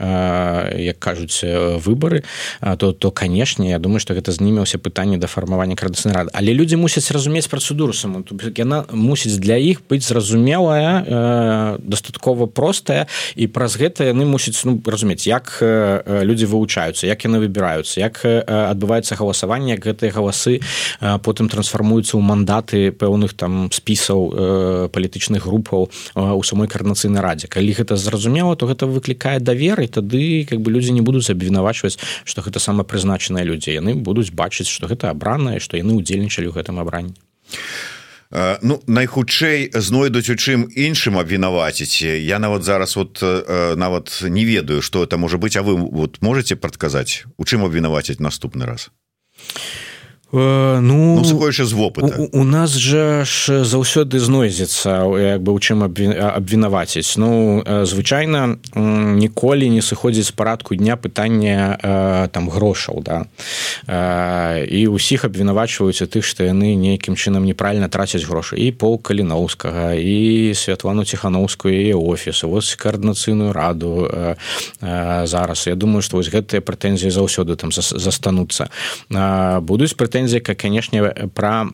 [0.80, 1.44] як кажуць
[1.84, 2.24] выборы
[2.60, 6.76] то то канешне Я думаю что гэта знімеўся пытанне да фармавання крадацыйны рад але людзі
[6.80, 8.24] мусяць разумець працэдуру саму.
[8.56, 13.06] Яна мусіць для іх быць зразумелая дастаткова простая
[13.36, 19.20] і праз гэта яны мусяць ну, разумець як людзі вывучаюцца як яны выбіраюцца як адбываецца
[19.20, 20.64] галасаванне гэтыя галасы
[21.20, 27.48] потым трансфармуюцца ў мандаты пэўных там спісаў палітычных палітычных групаў у самой карнацыйнай радзе.
[27.48, 32.42] Калі гэта зразумела то гэта выклікае даверы тады как бы людзі не будуць абвінавачваць что
[32.42, 33.74] гэта самапрызначаныя людзі.
[33.74, 37.14] Яны будуць бачыць что гэта абранае что яны удзельнічалі ў гэтым абранні.
[38.62, 42.06] Ну найхутчэй знойдуць у чым іншым абвінаваціць.
[42.06, 43.18] Я нават зараз вот
[43.76, 48.22] нават не ведаю что это можа быть А вы вот можете прадказаць у чым абвінаваціць
[48.22, 48.90] наступны раз?
[48.90, 49.89] Э,
[50.32, 55.82] ну, ну з вопыта у, у нас жа ж заўсёды знойдзецца як бы у чым
[55.82, 63.26] абвінаваціць ну звычайна ніколі не сыходзіць з парадку дня пытання там грошаў да.
[64.70, 68.54] І ўсіх абвінавачваюць тых што яны нейкім чынам неправільна трацяць грошы.
[68.54, 74.06] І пол каліноўскага і святлану ціхановскую і офісы вось каардынацыйную раду
[74.80, 75.66] зараз.
[75.66, 78.70] Я думаю што вось гэтыя прэтэнзіі заўсёды там застануцца.
[79.60, 81.00] Будуць прэтэнзіі прэтэнзія канешне
[81.34, 81.72] пра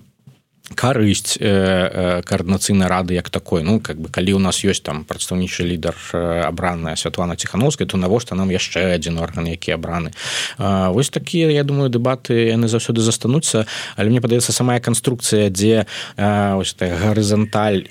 [0.74, 3.62] карысць э, э, каардынацыйнай рады як такой.
[3.62, 7.96] Ну как бы калі у нас ёсць там прадстаўнічы лідар э, абраная Святлана ціхановскай то
[7.96, 10.10] навошта нам яшчэ адзін орган які абраны
[10.58, 16.74] вось такія я думаю дэбаты яны заўсёды застануцца але мне падаецца самая канструкцыя дзе ось
[16.80, 17.86] гарызанталь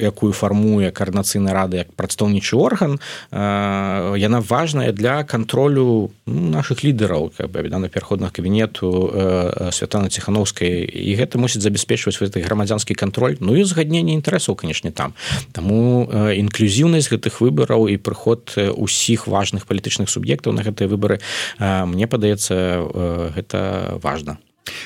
[0.00, 3.00] якую фармуе каардынацыйнай рады як прадстаўнічы орган
[3.32, 11.14] яна важная для кантролю ну, наших лідараў как бы на пераходных кабінету Святлана ціхановскай і
[11.16, 15.14] гэта мы мусіць забяспечваць гэты грамадзянскі кантроль Ну і згадненне інтарэсаў канешне там.
[15.54, 21.22] Таму інклюзіўнасць гэтых выбараў і прыход усіх важных палітычных суб'ектаў на гэтыя выбары
[21.62, 24.42] мне падаецца гэта важна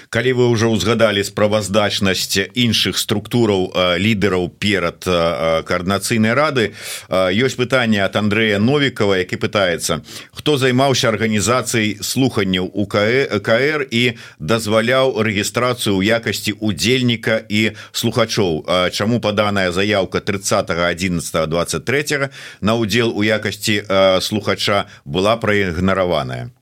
[0.09, 6.73] калі вы уже узгадали справаздачнасць іншых структураў лідараў перад коаардынацыйнай рады
[7.11, 14.03] ёсць пытанне от Андрея новикова які пытается хто займаўся арганізацыяй слуханняў у кр і
[14.39, 18.65] дазваляў рэгістрацыю ў якасці удзельніка і слухачоў.
[18.93, 23.85] Чаму паданая заявка 30 11 23 на удзел у якасці
[24.21, 26.51] слухача была праігнараваная?
[26.51, 26.60] Э,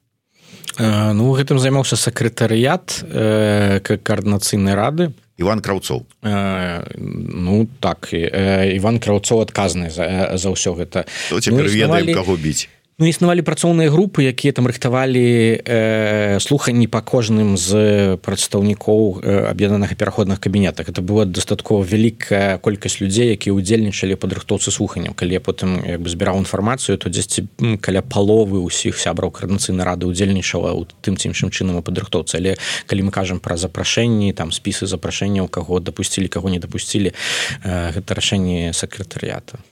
[0.79, 9.43] ну гэтым займаўся сакратарыят э, каардынацыйнай рады Іван краўцоў э, ну так э, Іван краўцоў
[9.47, 14.67] адказны за, за ўсё гэта ну, ведаем каго біць Ну існавалі працоўныя групы якія там
[14.67, 15.23] рыхтавалі
[15.63, 20.91] э, слуханні па кожным з прадстаўнікоў э, аб'яднанага пераходных кабінетах.
[20.91, 25.15] Это была дастаткова вялікая колькасць людзей якія удзельнічалі падрыхтоўцы слуханняў.
[25.15, 27.47] Калі я потым як бы збіраў інфармацыю то дзесьці
[27.79, 32.59] каля паловы ўсіх сябраў карнацыйнай рады удзельнічала у тым ці іншым чынам у падрыхтоўцы але
[32.91, 38.19] калі мы кажам пра запрашэнні там спісы запрашэнняў каго дапусцілі каго не дапусцілі э, гэта
[38.19, 39.63] рашэнне сакратарыята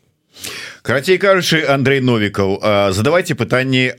[0.82, 2.60] карацей кажучы Андрей новікаў
[2.92, 3.92] задавайте пытанні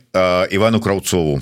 [0.52, 1.42] Івану краўцову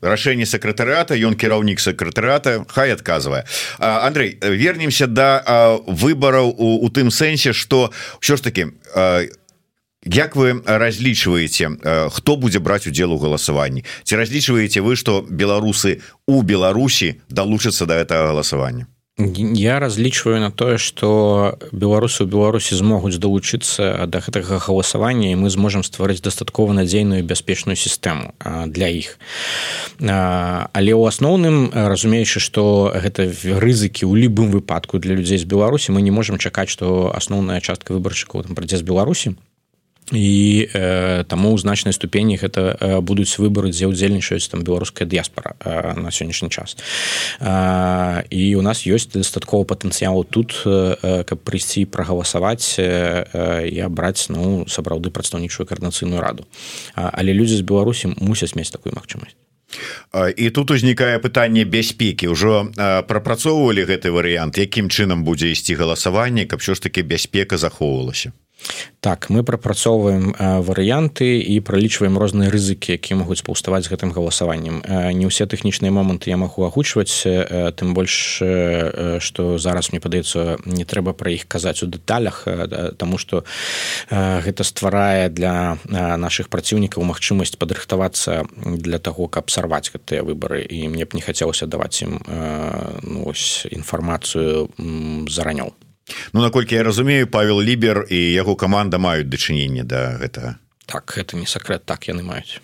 [0.00, 3.44] рашэнне сакратарыата ён кіраўнік сакратарыата хай адказвае
[3.78, 8.66] Андрей вернемся до да выбараў у, у тым сэнсе что ўсё ж таки
[10.04, 16.42] Як вы разлічваеце хто будзе браць удзел у галасаванні ці разлічваеце вы што беларусы у
[16.42, 18.86] Беларусі далучацца да этого галасавання
[19.18, 25.50] я разлічваю на тое что беларусы у беларусі змогуць далучыцца да гэтага галасавання і мы
[25.50, 28.32] зможам стварыць дастаткова надзейную бяспечную сістэму
[28.70, 29.18] для іх.
[29.98, 36.02] Але ў асноўным разумеючы что гэта рызыкі ў любым выпадку для людзей з беларусі мы
[36.02, 39.34] не можемм чакаць что асноўная частка выбаршчыкаў там працэс беларусі
[40.12, 45.56] і э, таму ў значнай ступені гэта э, будуць выбары дзе ўдзельнічаюць там беларуская дыяспора
[45.60, 46.76] э, на сённяшні час.
[47.40, 54.32] Э, і у нас ёсць дастаткова патэнцыялу тут э, каб прыйсці прагаласаваць э, і абраць
[54.32, 56.48] ну сапраўды прадстаўнічую каарнацыйную раду.
[56.94, 59.36] А, але людзі з беларусі мусяць мець такую магчымасць
[60.36, 62.32] і тут узнікае пытанне бяспекі.
[62.32, 62.72] Ўжо
[63.04, 64.56] прапрацоўвалі гэты варыянт.
[64.56, 68.32] Якім чынам будзе ісці галасаванне каб що ж таки бяспека захоўвалася
[69.00, 74.82] так мы прапрацоўваем варыянты і пралічваем розныя рызыкі якія могуць паўставаць з гэтым галасаваннем.
[75.14, 77.22] Не ўсе тэхнічныя моманты я магу агучваць
[77.78, 78.42] тым больш
[79.22, 82.44] што зараз мне падаецца не трэба пра іх казаць у дэталях
[82.98, 83.44] Таму што
[84.10, 90.66] гэта стварае для наших праціўнікаў магчымасць падрыхтавацца для таго каб сарваць гэтыя выбары.
[90.66, 92.18] І мне б не хацелася даваць ім
[93.02, 93.32] ну,
[93.70, 94.68] інфармацыю
[95.30, 95.72] заранёў
[96.32, 100.56] Ну наколькі я разумею павел лібер і яго каманда маюць дачыненне да гэтага.
[100.86, 102.60] Так это не сакрэт так яны маюць.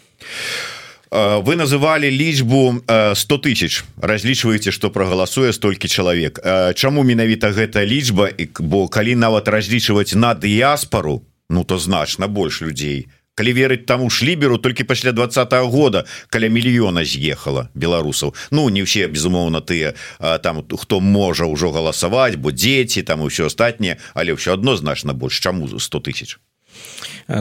[1.15, 3.85] Вы называлі лічбу 100 тысяч.
[4.03, 6.41] Разлічваеце што прагаласуе столькі чалавек.
[6.75, 8.35] Чаму менавіта гэта лічба?
[8.59, 13.07] Бо калі нават разлічваць на дыяспору ну то значна больш людзей.
[13.07, 18.35] то калі верыць таму шліберу толькі пасля двадцатого года каля мільёна з'ехала беларусаў.
[18.51, 23.99] Ну не ўсе безумоўна тыя там хто можа ўжо галасаваць бо дзеці там усё астатняе
[24.15, 26.39] але ўсё адно значна больш чаму 100 тысяч?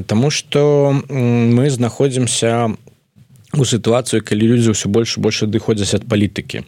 [0.08, 2.74] Таму что мы знаходзімся
[3.54, 6.66] у сітуацыю калі людзі ўсё больш больш адыходзяць ад палітыкі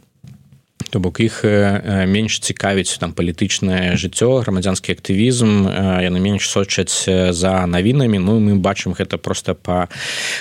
[0.89, 5.67] то бок іх менш цікавіць там палітычнае жыццё грамадзянскі актывізм
[6.01, 8.19] яны менш сочаць за навінамі.
[8.19, 9.87] Ну мы бачым гэта просто по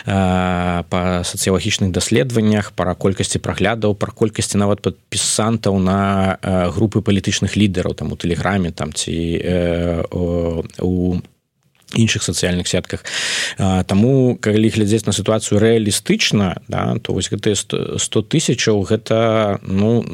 [0.05, 6.39] па сацыялагічных даследаваннях пара колькасці праглядаў пра колькасці нават падпісантаў на
[6.75, 9.15] групы палітычных лідараў там у тэлеграме там ці
[10.81, 11.21] у
[11.95, 13.05] іншых сацыяльных сетках.
[13.59, 20.05] Таму калі глядзець на сітуацыю рэалістычна да, то вось гэтыя 100 тысячаў гэта ну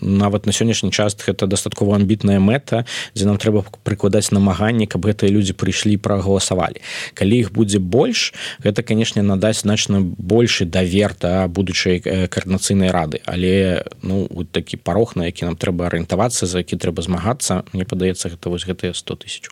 [0.00, 5.30] нават на сённяшні час гэта дастаткова амбітная мэта дзе нам трэба прыкладаць намаганні каб гэтыя
[5.30, 6.80] людзі прыйшлі прагаласавалі.
[7.14, 13.20] Калі іх будзе больш гэта канешне надасць значна большы давер да будучай каарнацыйнай рады.
[13.26, 18.30] Але ну такі парог на які нам трэба арыентавацца за які трэба змагацца мне падаецца
[18.30, 19.50] гэта вось гэтыя 100 тысяч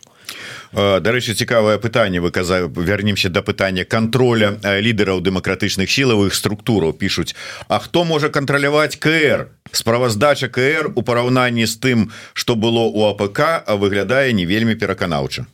[0.73, 7.35] дарэчы цікавае пытанне выказа вернемся до пытання контроля лідараў дэмакратычных сілавых структураў пишутць
[7.67, 13.65] А хто можа кантраляваць кр справаздача кр у параўнанні з тым что было у АПК
[13.67, 15.45] выглядае не вельмі пераканаўча.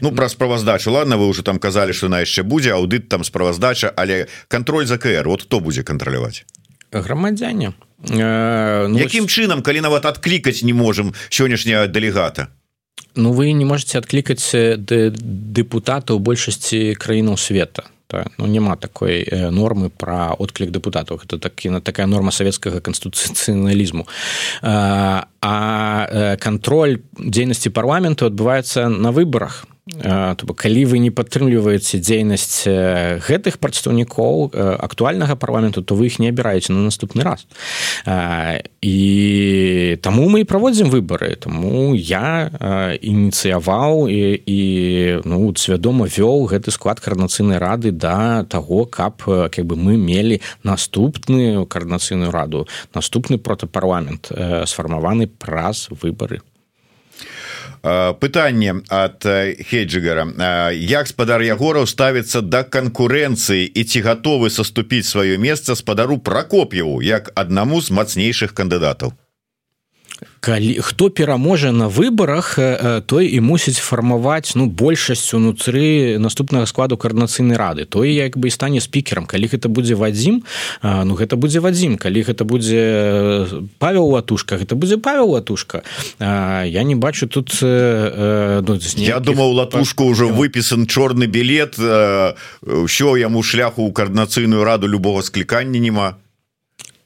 [0.00, 0.92] Ну пра справаздачу.
[0.92, 4.98] Ладно вы уже там казалі что на яшчэ будзе аўдыт там справаздача але контроль за
[4.98, 6.44] кр вот хто будзе кантраляваць?
[6.92, 7.74] Грамадзяне.
[8.10, 12.46] Э, ну, якім чынам калі нават адклікаць не можем сённяшняя дэлегата
[13.14, 17.84] Ну вы не можете адклікаць дэпутата ў большасці краінаў света.
[18.10, 18.24] Да?
[18.38, 24.08] ну няма такой нормы про отклик депутатаў это так такая норма савецкага канстытуцыяналізму
[24.62, 32.68] а кантроль дзейнасці парламенту адбываецца на выборах то калі вы не падтрымліваеце дзейнасць
[33.24, 37.46] гэтых прадстаўнікоў актуальнага парламенту то вы іх не абіраеце на наступны раз.
[38.82, 41.34] І таму мы і праводзім выбары.
[41.36, 44.60] Таму я ініцыяваў і, і
[45.24, 51.66] ну свядома вёў гэты склад карнацыйнай рады да таго каб как бы мы мелі наступную
[51.66, 54.32] карнацыйную раду наступны протапарламент
[54.66, 56.40] сфармаваны праз выбары
[58.20, 59.24] пытанне ад
[59.70, 60.26] хейджигара
[60.74, 67.32] як спадар ягораў ставіцца да канкурэнцыі і ці гатовы саступіць сваё месца спадару пракоп'еву як
[67.34, 69.14] аднаму з мацнейшых кандыдатаў
[70.40, 72.58] калі хто пераможа на выбарах
[73.06, 77.84] той і мусіць фармаваць ну большасць унутры наступнага складу каардынацыйнай рады.
[77.84, 79.26] Той як бы і стане спікерам.
[79.26, 80.42] Калі гэта будзе вадзім
[80.82, 81.98] ну гэта будзе вадзім.
[81.98, 82.80] Калі гэта будзе
[83.78, 85.82] павел латушка гэта будзе павел латушка.
[86.20, 93.84] Я не бачу тут ну, я думаў латушку ўжо выпісан чорны білет ўсё яму шляху
[93.84, 96.16] ў каардынацыйную раду любого склікання няма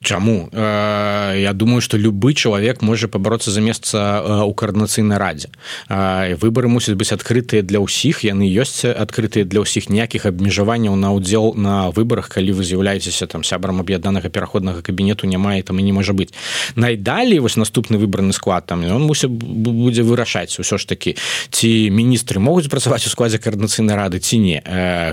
[0.03, 0.49] Чаму?
[0.53, 5.49] Э, я думаю что любы чалавек можа пабароцца за месца ў э, каардынацыйнай радзе
[5.89, 11.15] э, выборы мусяць быць адкрытыя для ўсіх яны ёсць адкрытыя для ўсіх ніякіх абмежаванняў на
[11.15, 15.95] ўдзел на выборах калі вы з'яўляецеся там сябрам аб'яднанага пераходнага кабінету няма там і не
[15.95, 16.35] можа быць
[16.75, 21.15] найдалей вось наступны выбраны склад там он мусіць будзе вырашаць ўсё ж такі
[21.55, 24.59] ці міністры могуць працаваць у складзе каардынацыйнай рады ці не.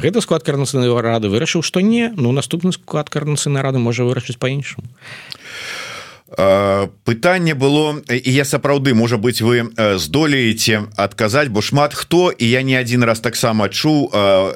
[0.02, 4.79] Гэты склад каардынацыйнай рады вырашыў што не ну наступны склад каардынацыйнай рады можа вырашыць па-іншаму
[7.04, 12.62] пытанне было і я сапраўды можа быть вы здолееце адказаць бо шмат хто і я
[12.62, 14.14] не один раз таксама чуў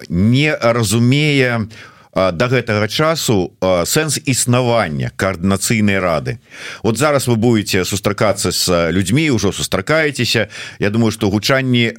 [0.09, 1.67] не разумее
[2.13, 6.38] до гэтага часу сэнс існавання коаардынацыйнай рады.
[6.84, 10.49] Вот зараз вы будете сустракацца с людзьмі ўжо сустракаецеся.
[10.80, 11.89] Я думаю что гучанні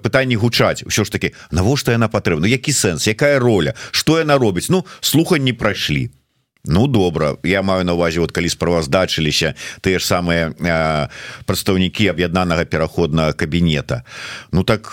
[0.00, 0.82] пытанні гучаць.
[0.88, 2.48] Ўсё ж таки навошта яна патрэбна?
[2.48, 3.04] Які сэнс?
[3.04, 3.74] Якая роля?
[3.92, 4.70] Что яна робіць?
[4.70, 6.08] Ну слуханні прайшлі.
[6.08, 6.19] то
[6.64, 7.36] Ну добра.
[7.42, 11.08] Я маю на увазе вот калі справаздачыліся тыя ж самыя
[11.46, 14.04] прадстаўнікі аб'яднанага пераходнага кабінета.
[14.52, 14.92] Ну так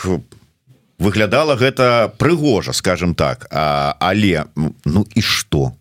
[0.99, 3.47] выглядала гэта прыгожа скажем так.
[3.51, 4.45] А, але
[4.85, 5.73] ну і что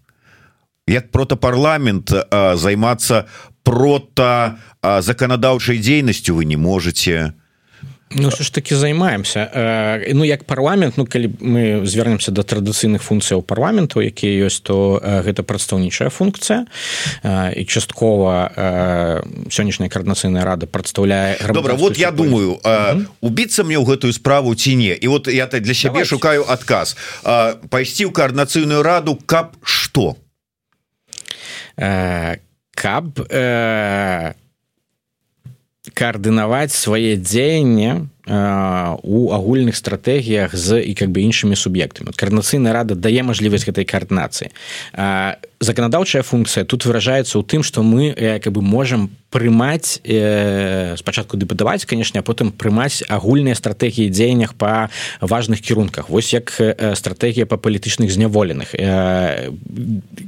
[0.86, 2.10] як протапарламент
[2.54, 3.26] займацца
[3.62, 7.45] прота заканадаўчай дзейнасцю вы не можете то
[8.10, 9.50] Ну що ж таки займаемся.
[9.56, 15.02] Э, Ну як парламент Ну калі мы звернемся до традыцыйных функцыяў парламенту якія ёсць то
[15.02, 16.66] гэта прадстаўнічая функцыя.
[17.56, 22.60] І часткова сённяшняя каардынацыйная рада прадстаўляе добра вот я думаю
[23.20, 24.94] убіцца мне ў гэтую справу ці не.
[24.94, 26.08] І вот я для сябе Давайте.
[26.08, 26.96] шукаю адказ.
[27.70, 30.16] Пайсці ў каардынацыйную раду каб что
[32.76, 34.34] каб э,
[35.96, 42.10] каардынаваць свае дзеянне у агульных стратэгіях з і как бы іншымі суб'ектамі.
[42.16, 44.50] Карнацыйная рада дае мажлівасць гэтай каардынацыі
[45.60, 51.84] заканадаўчая функцыя тут выражаецца ў тым што мы как бы можемм прымаць э, спачатку дэбатаваць
[51.88, 54.88] канешне потым прымаць агульныя стратэгіі дзеяннях па
[55.20, 59.50] важных кірунках вось як стратэгія па палітычных зняволеных э,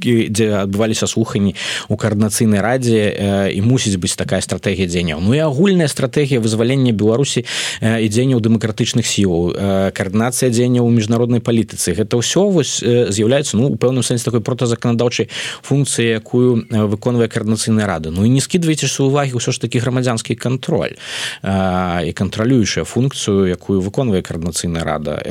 [0.01, 1.55] дзе адбываліся слуханні
[1.89, 6.91] у каардынацыйнай радзе э, і мусіць быць такая стратэгія дзеянняў Ну і агульная стратэгія вызвалення
[6.91, 7.45] беларусі
[7.81, 9.55] і дзеянняў дэмакратычных сілаў.
[9.95, 11.95] Каардынацыя дзеянняў у міжнароднай палітыцы.
[11.95, 15.31] Гэта ўсё вось з'яўляецца ну пэўным сэнсе такой протазаканадаўчай
[15.63, 18.11] функцыі якую выконвае каардынацыйная рада.
[18.11, 20.95] Ну і не скідвайце браць увагі ўсё ж такі грамадзянскі кантроль.
[21.43, 25.21] І кантралюючая функцыю якую выконвае каардынацыйная рада.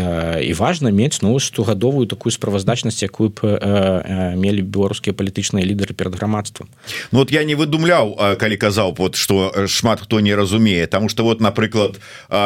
[0.41, 6.69] І важна мець ну штогадовую такую справаздачнасць якую б мелі беларускія палітычныя лідары перад грамадствам.
[7.13, 10.87] Ну вот я не выдумляў калі казаў вот что шмат хто не разумее.
[10.87, 12.01] Тому что вот напрыклад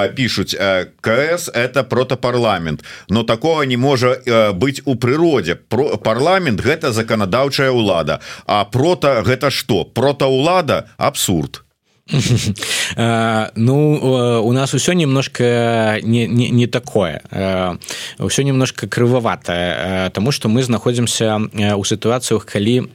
[0.09, 0.55] пишутць
[1.01, 4.17] КС это протапарламент но такого не можа
[4.55, 9.85] быць у прыродзе про парламент гэта заканадаўчая ўлада а прота гэта что?
[9.85, 11.63] Протаулада абсурд.
[13.57, 17.23] Ну у нас усё немножко не, не, не такое.
[18.19, 21.39] Ўсё немножко крываватае тому что мы знаходзімся
[21.77, 22.91] у сітуацыях калі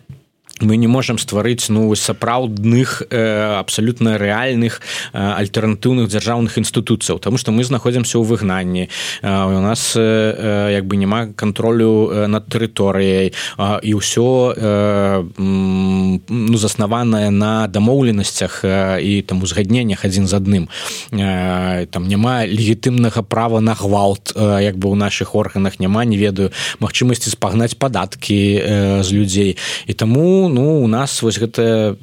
[0.61, 4.81] мы не можем стварыць ну сапраўдных э, абсолютно рэальных
[5.13, 8.89] э, альтэрнатыўных дзяржаўных інстытуцыяў тому что мы знаходзімся ў выгнанні
[9.21, 14.53] э, у нас э, э як бы няма контролю э, над тэрыторыяй э, і ўсё
[14.57, 20.69] э, ну заснаванае на дамоўленасцях э, і там узгадненнях адзін з адным
[21.11, 26.17] э, там няма легітымнага права на гвалт э, як бы у наших органах няма не
[26.17, 31.95] ведаю магчымасці спагнаць падаткі э, з людзей і таму ну у нас вось гэта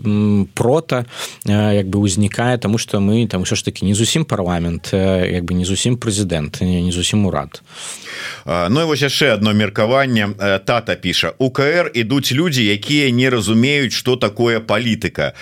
[0.54, 1.06] прота
[1.44, 5.54] як бы ўзнікае тому что мы там ўсё ж таки не зусім парламент як бы
[5.54, 7.62] не зусім прэзідэнт не зусім урад.
[8.44, 10.28] Ну і вось яшчэ одно меркаванне
[10.64, 11.32] тата піша.
[11.38, 15.32] Укр ідуць людзі якія не разумеюць что такое палітыка.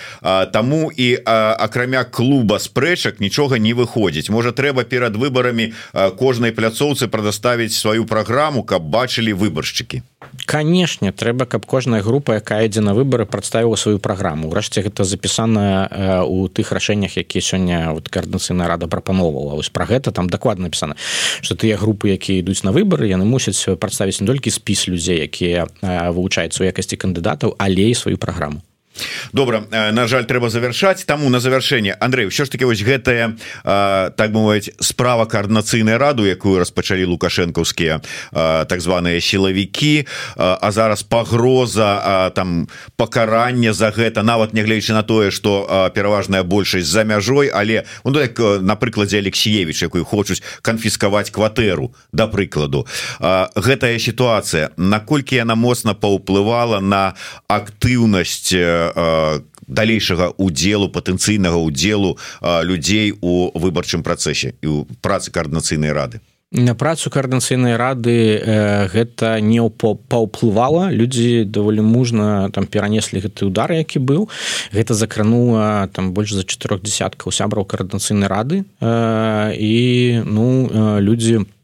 [0.53, 4.29] Таму і акрамя клуба спрэчак нічога не выходзіць.
[4.29, 5.73] Можа трэба перад выбарамі
[6.17, 10.01] кожнай пляцоўцы прадаставіць сваю праграму каб бачылі выбаршчыкі
[10.45, 14.49] канешне трэба каб кожная група якая ідзе на выборы прадставіла сваю праграму.
[14.49, 20.11] Ўрэшце гэта запісана у тых рашэннях якія сёння вот каардынацыйная рада прапановала вось пра гэта
[20.11, 20.95] там дакладна напісана
[21.41, 25.67] что тыя групы якія ідуць на выборы яны мусяць прадставіць не толькі спіс людзей якія
[25.81, 28.61] вывучаюць у якасці кандыдатаў але і сваю праграму
[29.33, 33.35] добра э, на жаль трэба завершаць таму на завяршэнне Андрей ўсё ж таки вось гэтая
[33.63, 38.01] так мовіць справа коаардынацыйнай раду якую распачалі лукашэнкаўскія
[38.33, 40.05] так званыя сілавікі.
[40.37, 42.67] А зараз пагроза там
[42.97, 48.39] пакарання за гэта нават нягледзячы на тое что пераважная большасць за мяжой але ну, як
[48.39, 52.85] на прыкладзе алексеевич якую хочуць канфіскаваць кватэру да прыкладу.
[53.19, 54.69] Гэтая сітуацыя.
[54.77, 57.13] Наколькі яна моцна паўплывала на
[57.47, 58.53] актыўнасць
[59.67, 66.21] далейшага удзелу патэнцыйнага удзелу людзей у выбарчым працэсе і у працы каардынацыйнай рады.
[66.53, 70.91] На працу каардынацыйнай рады э, гэта не паўплывала.
[70.93, 74.29] Людзі даволі мужна там перанеслі гэты удар які быў.
[74.69, 78.69] Гэта закранула там больш за чатырох десяткаў сябраў каардынацыйнай рады.
[78.77, 81.62] Э, і ну э, людзі по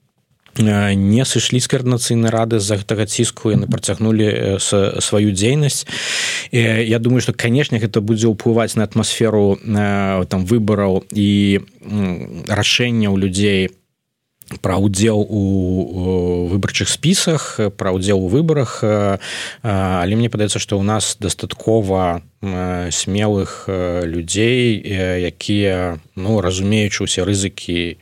[0.59, 5.87] не сышлі з каардынацыйнай рады з-за гэтага ціску яны працягнулі сваю дзейнасць.
[6.51, 11.63] Я думаю что канешне гэта будзе ўплываць на атмасферу там выбараў і
[12.47, 13.71] рашэнняў людзей
[14.61, 18.83] пра удзел у выбарчых спісах пра удзел у выбарах.
[18.83, 22.21] Але мне падаецца што ў нас дастаткова
[22.91, 23.69] смелых
[24.03, 24.81] людзей
[25.23, 28.01] якія ну разумеючы усе рызыкі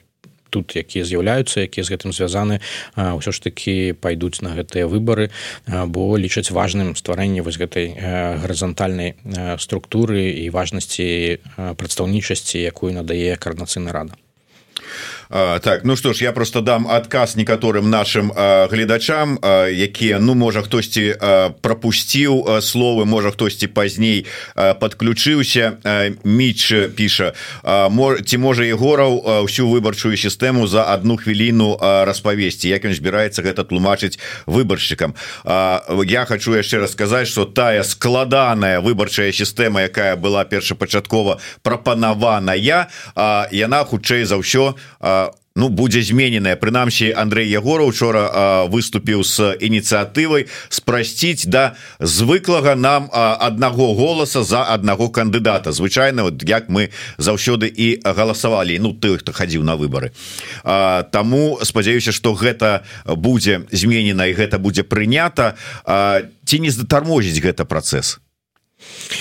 [0.49, 2.59] тут якія з'яўляюцца якія з гэтым звязаны
[2.95, 5.29] ўсё ж такі пайдуць на гэтыя выбары
[5.67, 7.95] бо лічаць важным стварэнне вось гэтай
[8.43, 9.15] гарызантальнай
[9.57, 14.15] структуры і важнасці прадстаўнічасці якую надае карнацыйны рада
[15.29, 20.19] А, так ну что ж я просто дам адказ некаторым нашим а, гледачам а, якія
[20.19, 21.15] ну можа хтосьці
[21.61, 24.25] пропусціў словы можа хтосьці пазней
[24.55, 25.77] подключыўся
[26.23, 27.33] міч піша
[28.25, 32.69] ці можа егораў всю выбарчую сістэму за одну хвіліну распавесці?
[32.69, 35.15] Як ён збіраецца гэта тлумачыць выбаршчыкам?
[36.07, 42.87] Я хочу яшчэ расказаць что тая складаная выбарчая сістэма якая была першапачаткова прапанаваная
[43.51, 45.16] яна хутчэй за ўсё а
[45.57, 53.97] ну будзе змененая прынамсі Андрей егора учора выступіў с ініцыятывай спрасціць да звыклага нам аднаго
[53.97, 55.73] голоса за аднаго кандыдата.
[55.73, 60.13] Звычайна вот як мы заўсёды і галасавалі ну ты хто хадзіў на выборы
[60.63, 65.57] Таму спадзяюся что гэта будзе зменена і гэта будзе прынята.
[66.45, 68.21] Ці не затармозіць гэта працэс?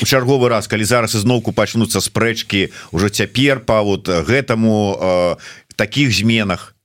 [0.02, 5.40] У чарговы раз калі зараз ізноўку пачнуцца спрэчкі ўжо цяпер па вот гэтаму
[5.76, 6.76] таких зменах?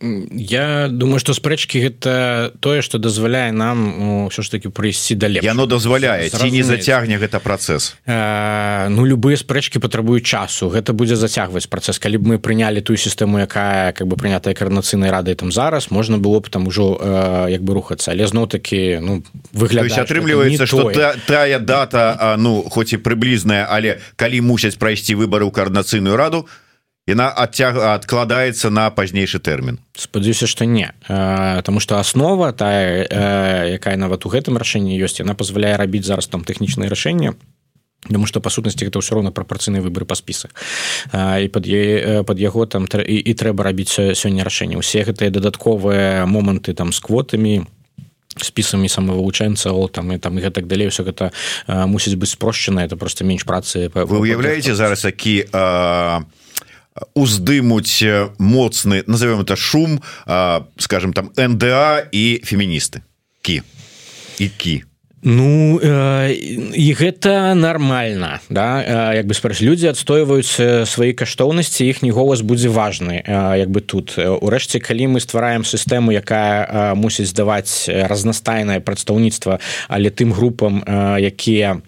[0.00, 5.66] Я думаю что спрэчки гэта тое что дазваляе нам ўсё ж таки прыйсці далей яно
[5.66, 10.70] дазваляе ці не зацягне гэта працэс Ну любые спрэчки патрабуюць часу.
[10.70, 15.10] Гэта будзе зацягваць працэс калі б мы прынялі тую сістэму якая как бы прынятая карнацыйнай
[15.10, 16.94] радай там зараз можна было б там ужо
[17.50, 22.94] як бы рухацца але зноў таки ну выглядаць атрымліваецца что та, тая дата ну хоць
[22.94, 26.67] і прыблізная але калі мусяць прайсці выбары ў карнацыйную раду то
[27.08, 33.08] яна адцяг адкладаецца на пазнейшы тэрмін спадзяюся что не потому что основа тая
[33.72, 37.34] якая нават у гэтым рашэнні ёсць яна позволяе рабіць зараз там тэхнічнае рашэнне
[38.06, 40.54] Таму што па сутнасці гэта ўсё роўна прапорцыйныя выборы па спісах
[41.10, 46.22] і пад е, пад яго там і, і трэба рабіць сёння рашэнне усе гэтыя дадатковыя
[46.22, 47.66] моманты там з квотамі
[48.38, 51.34] спісамі самавывучэнцаў там і там і гэтак далей все гэта
[51.66, 56.22] мусіць быць спрошчана это просто менш працы вы уяўляеце зараз які а
[57.14, 58.04] уздымуць
[58.38, 60.00] моцны назовем это шум
[60.78, 63.02] скажем там нда і феміністы.
[63.42, 63.62] Кі.
[64.38, 64.82] І кі.
[65.22, 69.12] Ну э, і гэта нормально да?
[69.14, 74.14] Як бы спраш людзі адстойваюць свае каштоўнасці іхні голас будзе важны як бы тут.
[74.14, 79.58] Урэшце калі мы ствараем сістэму якая мусіць здаваць разнастайнае прадстаўніцтва
[79.90, 80.86] але тым групам
[81.18, 81.82] якія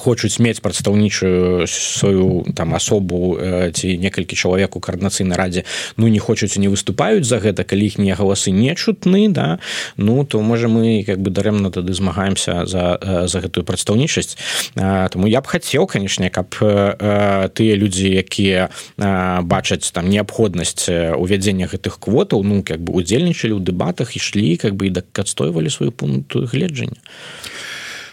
[0.00, 3.36] хочуць мець прадстаўнічую сваю там асобу
[3.76, 5.64] ці некалькі чалавек у каардынацыйнай радзе.
[5.96, 9.60] Ну не хочуць не выступаюць за гэта калі іхнія галасы не чутны да.
[9.96, 12.98] Ну то можа мы как бы дарэмна тады змагаемся за
[13.28, 14.36] за гэтую прадстаўнічасць.
[14.74, 22.42] Таму я б хацеў канешне каб тыя людзі якія бачаць там неабходнасць увядзення гэтых квотаў
[22.42, 26.96] ну как бы удзельнічалі ў дэбатах ішлі как бы і так адстойвалі сваю пункту гледжання.
[26.96, 27.69] а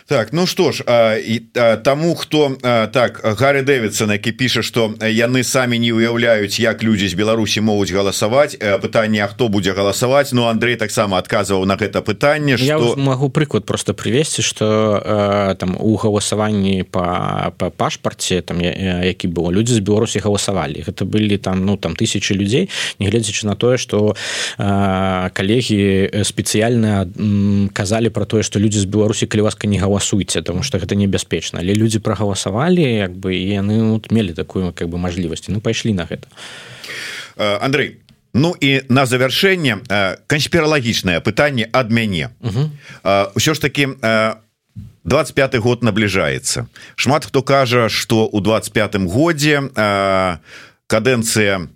[0.07, 0.83] так ну что ж
[1.27, 1.41] і
[1.83, 2.55] тому хто
[2.91, 7.91] так Гаррі Дэвидсон які піша что яны самі не уяўляюць як людзі з Беларусі могуць
[7.91, 13.65] галасаваць пытанне хто будзе галасаваць Ну Андрей таксама адказваў на гэта пытанне что могу прыклад
[13.65, 20.19] просто привесці что там у галасаванні по па пашпарце там які было людзі з Беларусі
[20.19, 24.15] галасавалі гэта былі там ну там тысячи людзей нягледзячы на тое что
[24.57, 27.11] калегі спецыяльна
[27.73, 30.95] казалі про тое что людзі з Беларусі калі ласка не галасавалі галасуйце тому что гэта
[30.95, 35.59] небяспечна але людзі прагаласавалі як бы і яны вот, мелі такую как бы мажлівасці ну
[35.59, 36.27] пайшлі на гэта
[37.37, 37.97] э, Андрей
[38.33, 42.29] Ну і на завяршэнне э, канспіралагічнае пытанне ад мяне
[43.33, 43.87] ўсё ж таки
[45.03, 49.65] 25 год набліжаецца шмат хто кажа что у 25 годзе
[50.87, 51.67] кадэнцыя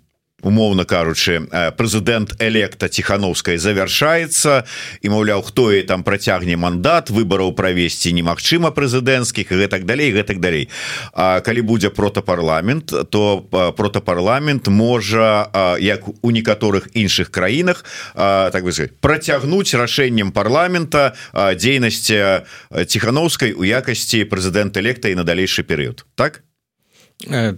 [0.42, 4.64] умоўно кажучы прэзідэнт электа ціхановскай завяршаецца.
[5.00, 10.68] І маўляў хто і там працягне мандат выбараў правесці немагчыма прэзідэнцкіх гэтак далей гэтак далей.
[11.12, 13.40] А калі будзе протапарламент то
[13.76, 15.48] протапарламент можа
[15.80, 17.84] як у некаторых іншых краінах
[18.14, 22.44] так бы працягнуць рашэннем парламента дзейнасці
[22.86, 26.04] ціхановскай у якасці прэзідэнт электа і на далейшы перыяд.
[26.14, 26.42] Так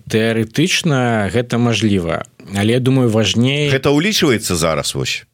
[0.09, 2.25] тэарэтычна гэта мажліва
[2.57, 5.25] але я думаю важней это улічваецца зараз вось.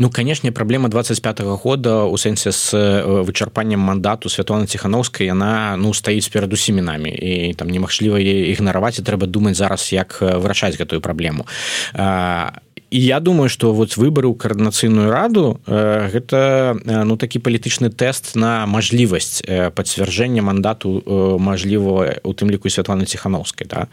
[0.00, 5.94] Ну канешне праблема 25 -го года у сэнсе з вычарпаннем мандату Святона ціхановскай яна ну
[5.94, 7.10] стаіць перад усімі намі.
[7.10, 11.46] І там немагчліва ігнараваць і трэба думаць зараз як вырашаць гэтую праблему.
[11.92, 12.52] А
[12.90, 17.90] і я думаю что вот выборы ў каардынацыйную раду э, гэта э, ну такі палітычны
[17.90, 21.02] тэст на мажлівасць э, пацвярджэння мандату
[21.38, 23.86] мажлівого у тым ліку Святланы ціхановскай да.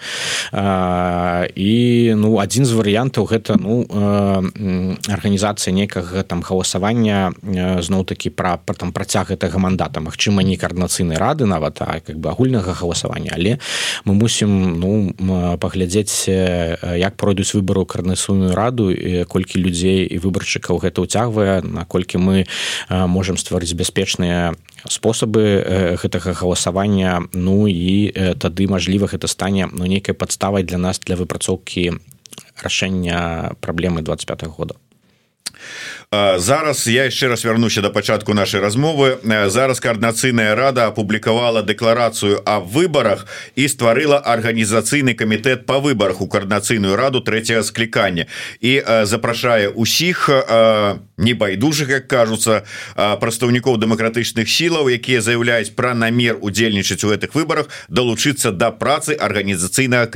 [1.56, 3.86] І ну адзін з варыянтаў гэта ну
[5.10, 7.34] арганізацыя некага там галасавання
[7.82, 10.02] зноў такі пра пра там працяг гэтага мандата.
[10.02, 13.34] Мачыма не каардынацыйнай рады нават а как бы агульнага галасавання.
[13.34, 13.60] Але
[14.06, 18.54] мы мусім ну паглядзець як пройдуць выборы ў карнасуйную
[18.88, 22.46] раду колькі людзей і выбаршчыкаў гэта ўцягвае наколькі мы
[22.90, 24.54] можемм стварыць бяспечныя
[24.88, 27.28] спосабы гэтага галасавання.
[27.34, 32.00] Ну і тады мажліва гэта стане ну нейкай падставай для нас для выпрацоўкі
[32.62, 34.76] рашэння праблемы 25 -го года
[36.12, 39.20] зараз я яшчэ раз вярнуся до пачатку нашай размовы
[39.51, 43.28] зараз коаардынацыйная рада апублікавала дэкларацыю о выборах
[43.60, 48.28] і стварыла арганізацыйны камітэт по выборах у коаардынацыйную раду третьего склікання
[48.62, 50.32] і запрашае усіх
[51.18, 52.64] небайдужых как кажуцца
[52.95, 59.12] прадстаўнікоў дэмакратычных сілаў якія заяўляюць пра намер удзельнічаць у гэтых выборах далучыцца до да працы
[59.12, 60.08] арганізацыйнага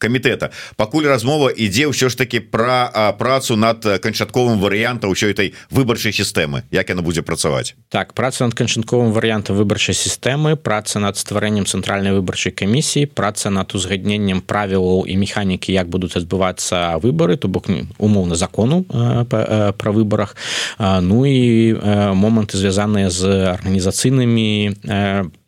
[0.00, 0.48] камітэта
[0.80, 2.88] пакуль размова ідзе ўсё ж таки про
[3.20, 8.44] працу над канчатковым варыянтом варыянта ўсё этой выбарчай сістэмы як яна будзе працаваць так праца
[8.44, 15.06] над канчатковым варыянтам выбарчай сістэмы праца над стварэннем цэнтральнай выбарчай камісіі праца над узгадненнем правілаў
[15.06, 17.66] і механікі як будуць адбывацца выбары то бок
[17.98, 20.36] умоўна закону пра выбарах.
[20.78, 21.74] Ну і
[22.12, 25.43] моманты звязаныя з арганізацыйнымі по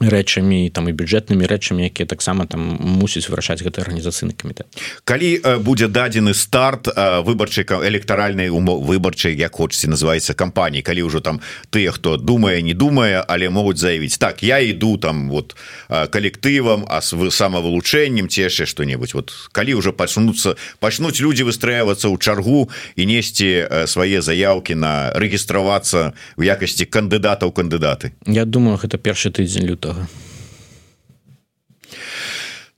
[0.00, 4.66] рэчамі там і бюджэтнымі рэчамі якія таксама там мусіць вырашаць гэты арганізацыйны камітэт.
[5.04, 6.88] Калі будзе дадзены старт
[7.26, 10.82] выбарчай электаральнай умов выбарчай як хочаце называется кампаніі.
[10.82, 11.40] Калі ўжо там
[11.70, 15.56] тыя хто думае не думае але могуць заявіць так я іду там вот
[15.88, 22.16] калектывам а с самавылучэннем ці яшчэ что-небудзь вот калі ўжо пачнуцца пачнуць людзі выстраивацца ў
[22.18, 28.12] чаргу і несці свае заявкі на рэгістравацца у якасці кандыдатаў кандыдаты.
[28.26, 30.06] Я думаю гэта першы тыдзень люта гэтага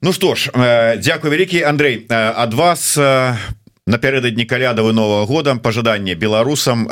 [0.01, 0.51] Ну что ж
[0.97, 2.07] Дякую вялікі Андрей.
[2.09, 2.97] Ад вас
[3.87, 6.89] напярэдадні калядавы нового года пожаданне беларусам.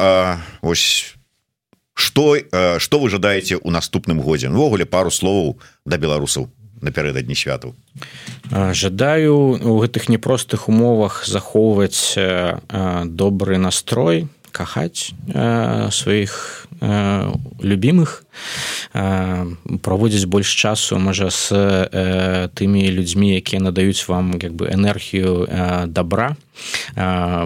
[0.61, 1.15] Ось
[1.95, 2.37] что
[2.79, 4.51] что вы жадаеце у наступным годзе?
[4.51, 5.57] Увогуле пару словаў
[5.87, 6.51] да беларусаў
[6.85, 7.75] напярэдадні святаў.
[8.53, 12.13] Жадаю у гэтых непростых умовах захоўваць
[13.09, 15.17] добры настрой кахаць
[15.91, 18.25] сваіх любимых
[18.95, 19.47] э,
[19.83, 21.51] праводзіць больш часу можа з
[22.55, 25.49] тымі людзьмі якія надаюць вам як бы энергію
[25.87, 26.37] добра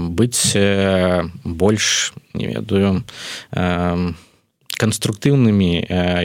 [0.01, 0.57] быць
[1.45, 3.05] больш не ведаю
[4.83, 5.73] канструктыўнымі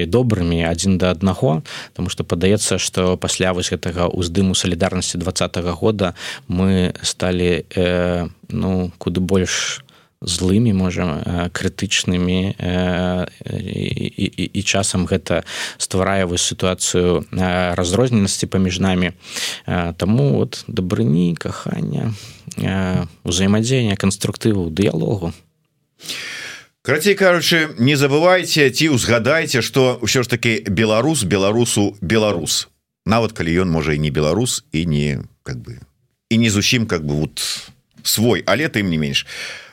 [0.01, 1.62] і добрымі адзін да аднаго.
[1.93, 6.16] Тому что падаецца что пасля вось гэтага ўздыму салідарнасці двадцатого года
[6.47, 7.70] мы сталі
[8.49, 9.86] ну куды больш
[10.28, 15.47] злымі можа крытычнымі і, і, і часам гэта
[15.80, 19.15] стварае вось сітуацыю разрозненасці паміж намі.
[19.97, 22.13] Таму вот дабрыні кахання
[23.23, 25.34] узаемадзеяння канструктыву дыялогу.
[26.88, 32.67] Карацей кажучы не забывайте ці узгадайце что ўсё ж таки беларус беларусу беларус.
[33.03, 35.80] Нават калі ён можа і не беларус і не как бы
[36.30, 37.43] і не зусім как бы вот
[38.08, 39.26] свой але тым не менш.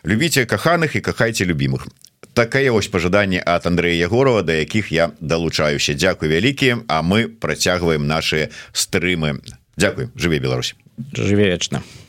[0.04, 1.88] Любіце каханых і кахайце любимых
[2.34, 5.94] такая ось пожаданне от Андрея егорова да якіх я далучаюся.
[5.94, 9.40] Дякую вялікі А мы працягваем наши стрымы.
[9.76, 10.74] Дякую жыве Беларусь.
[11.12, 11.82] Жыве вечна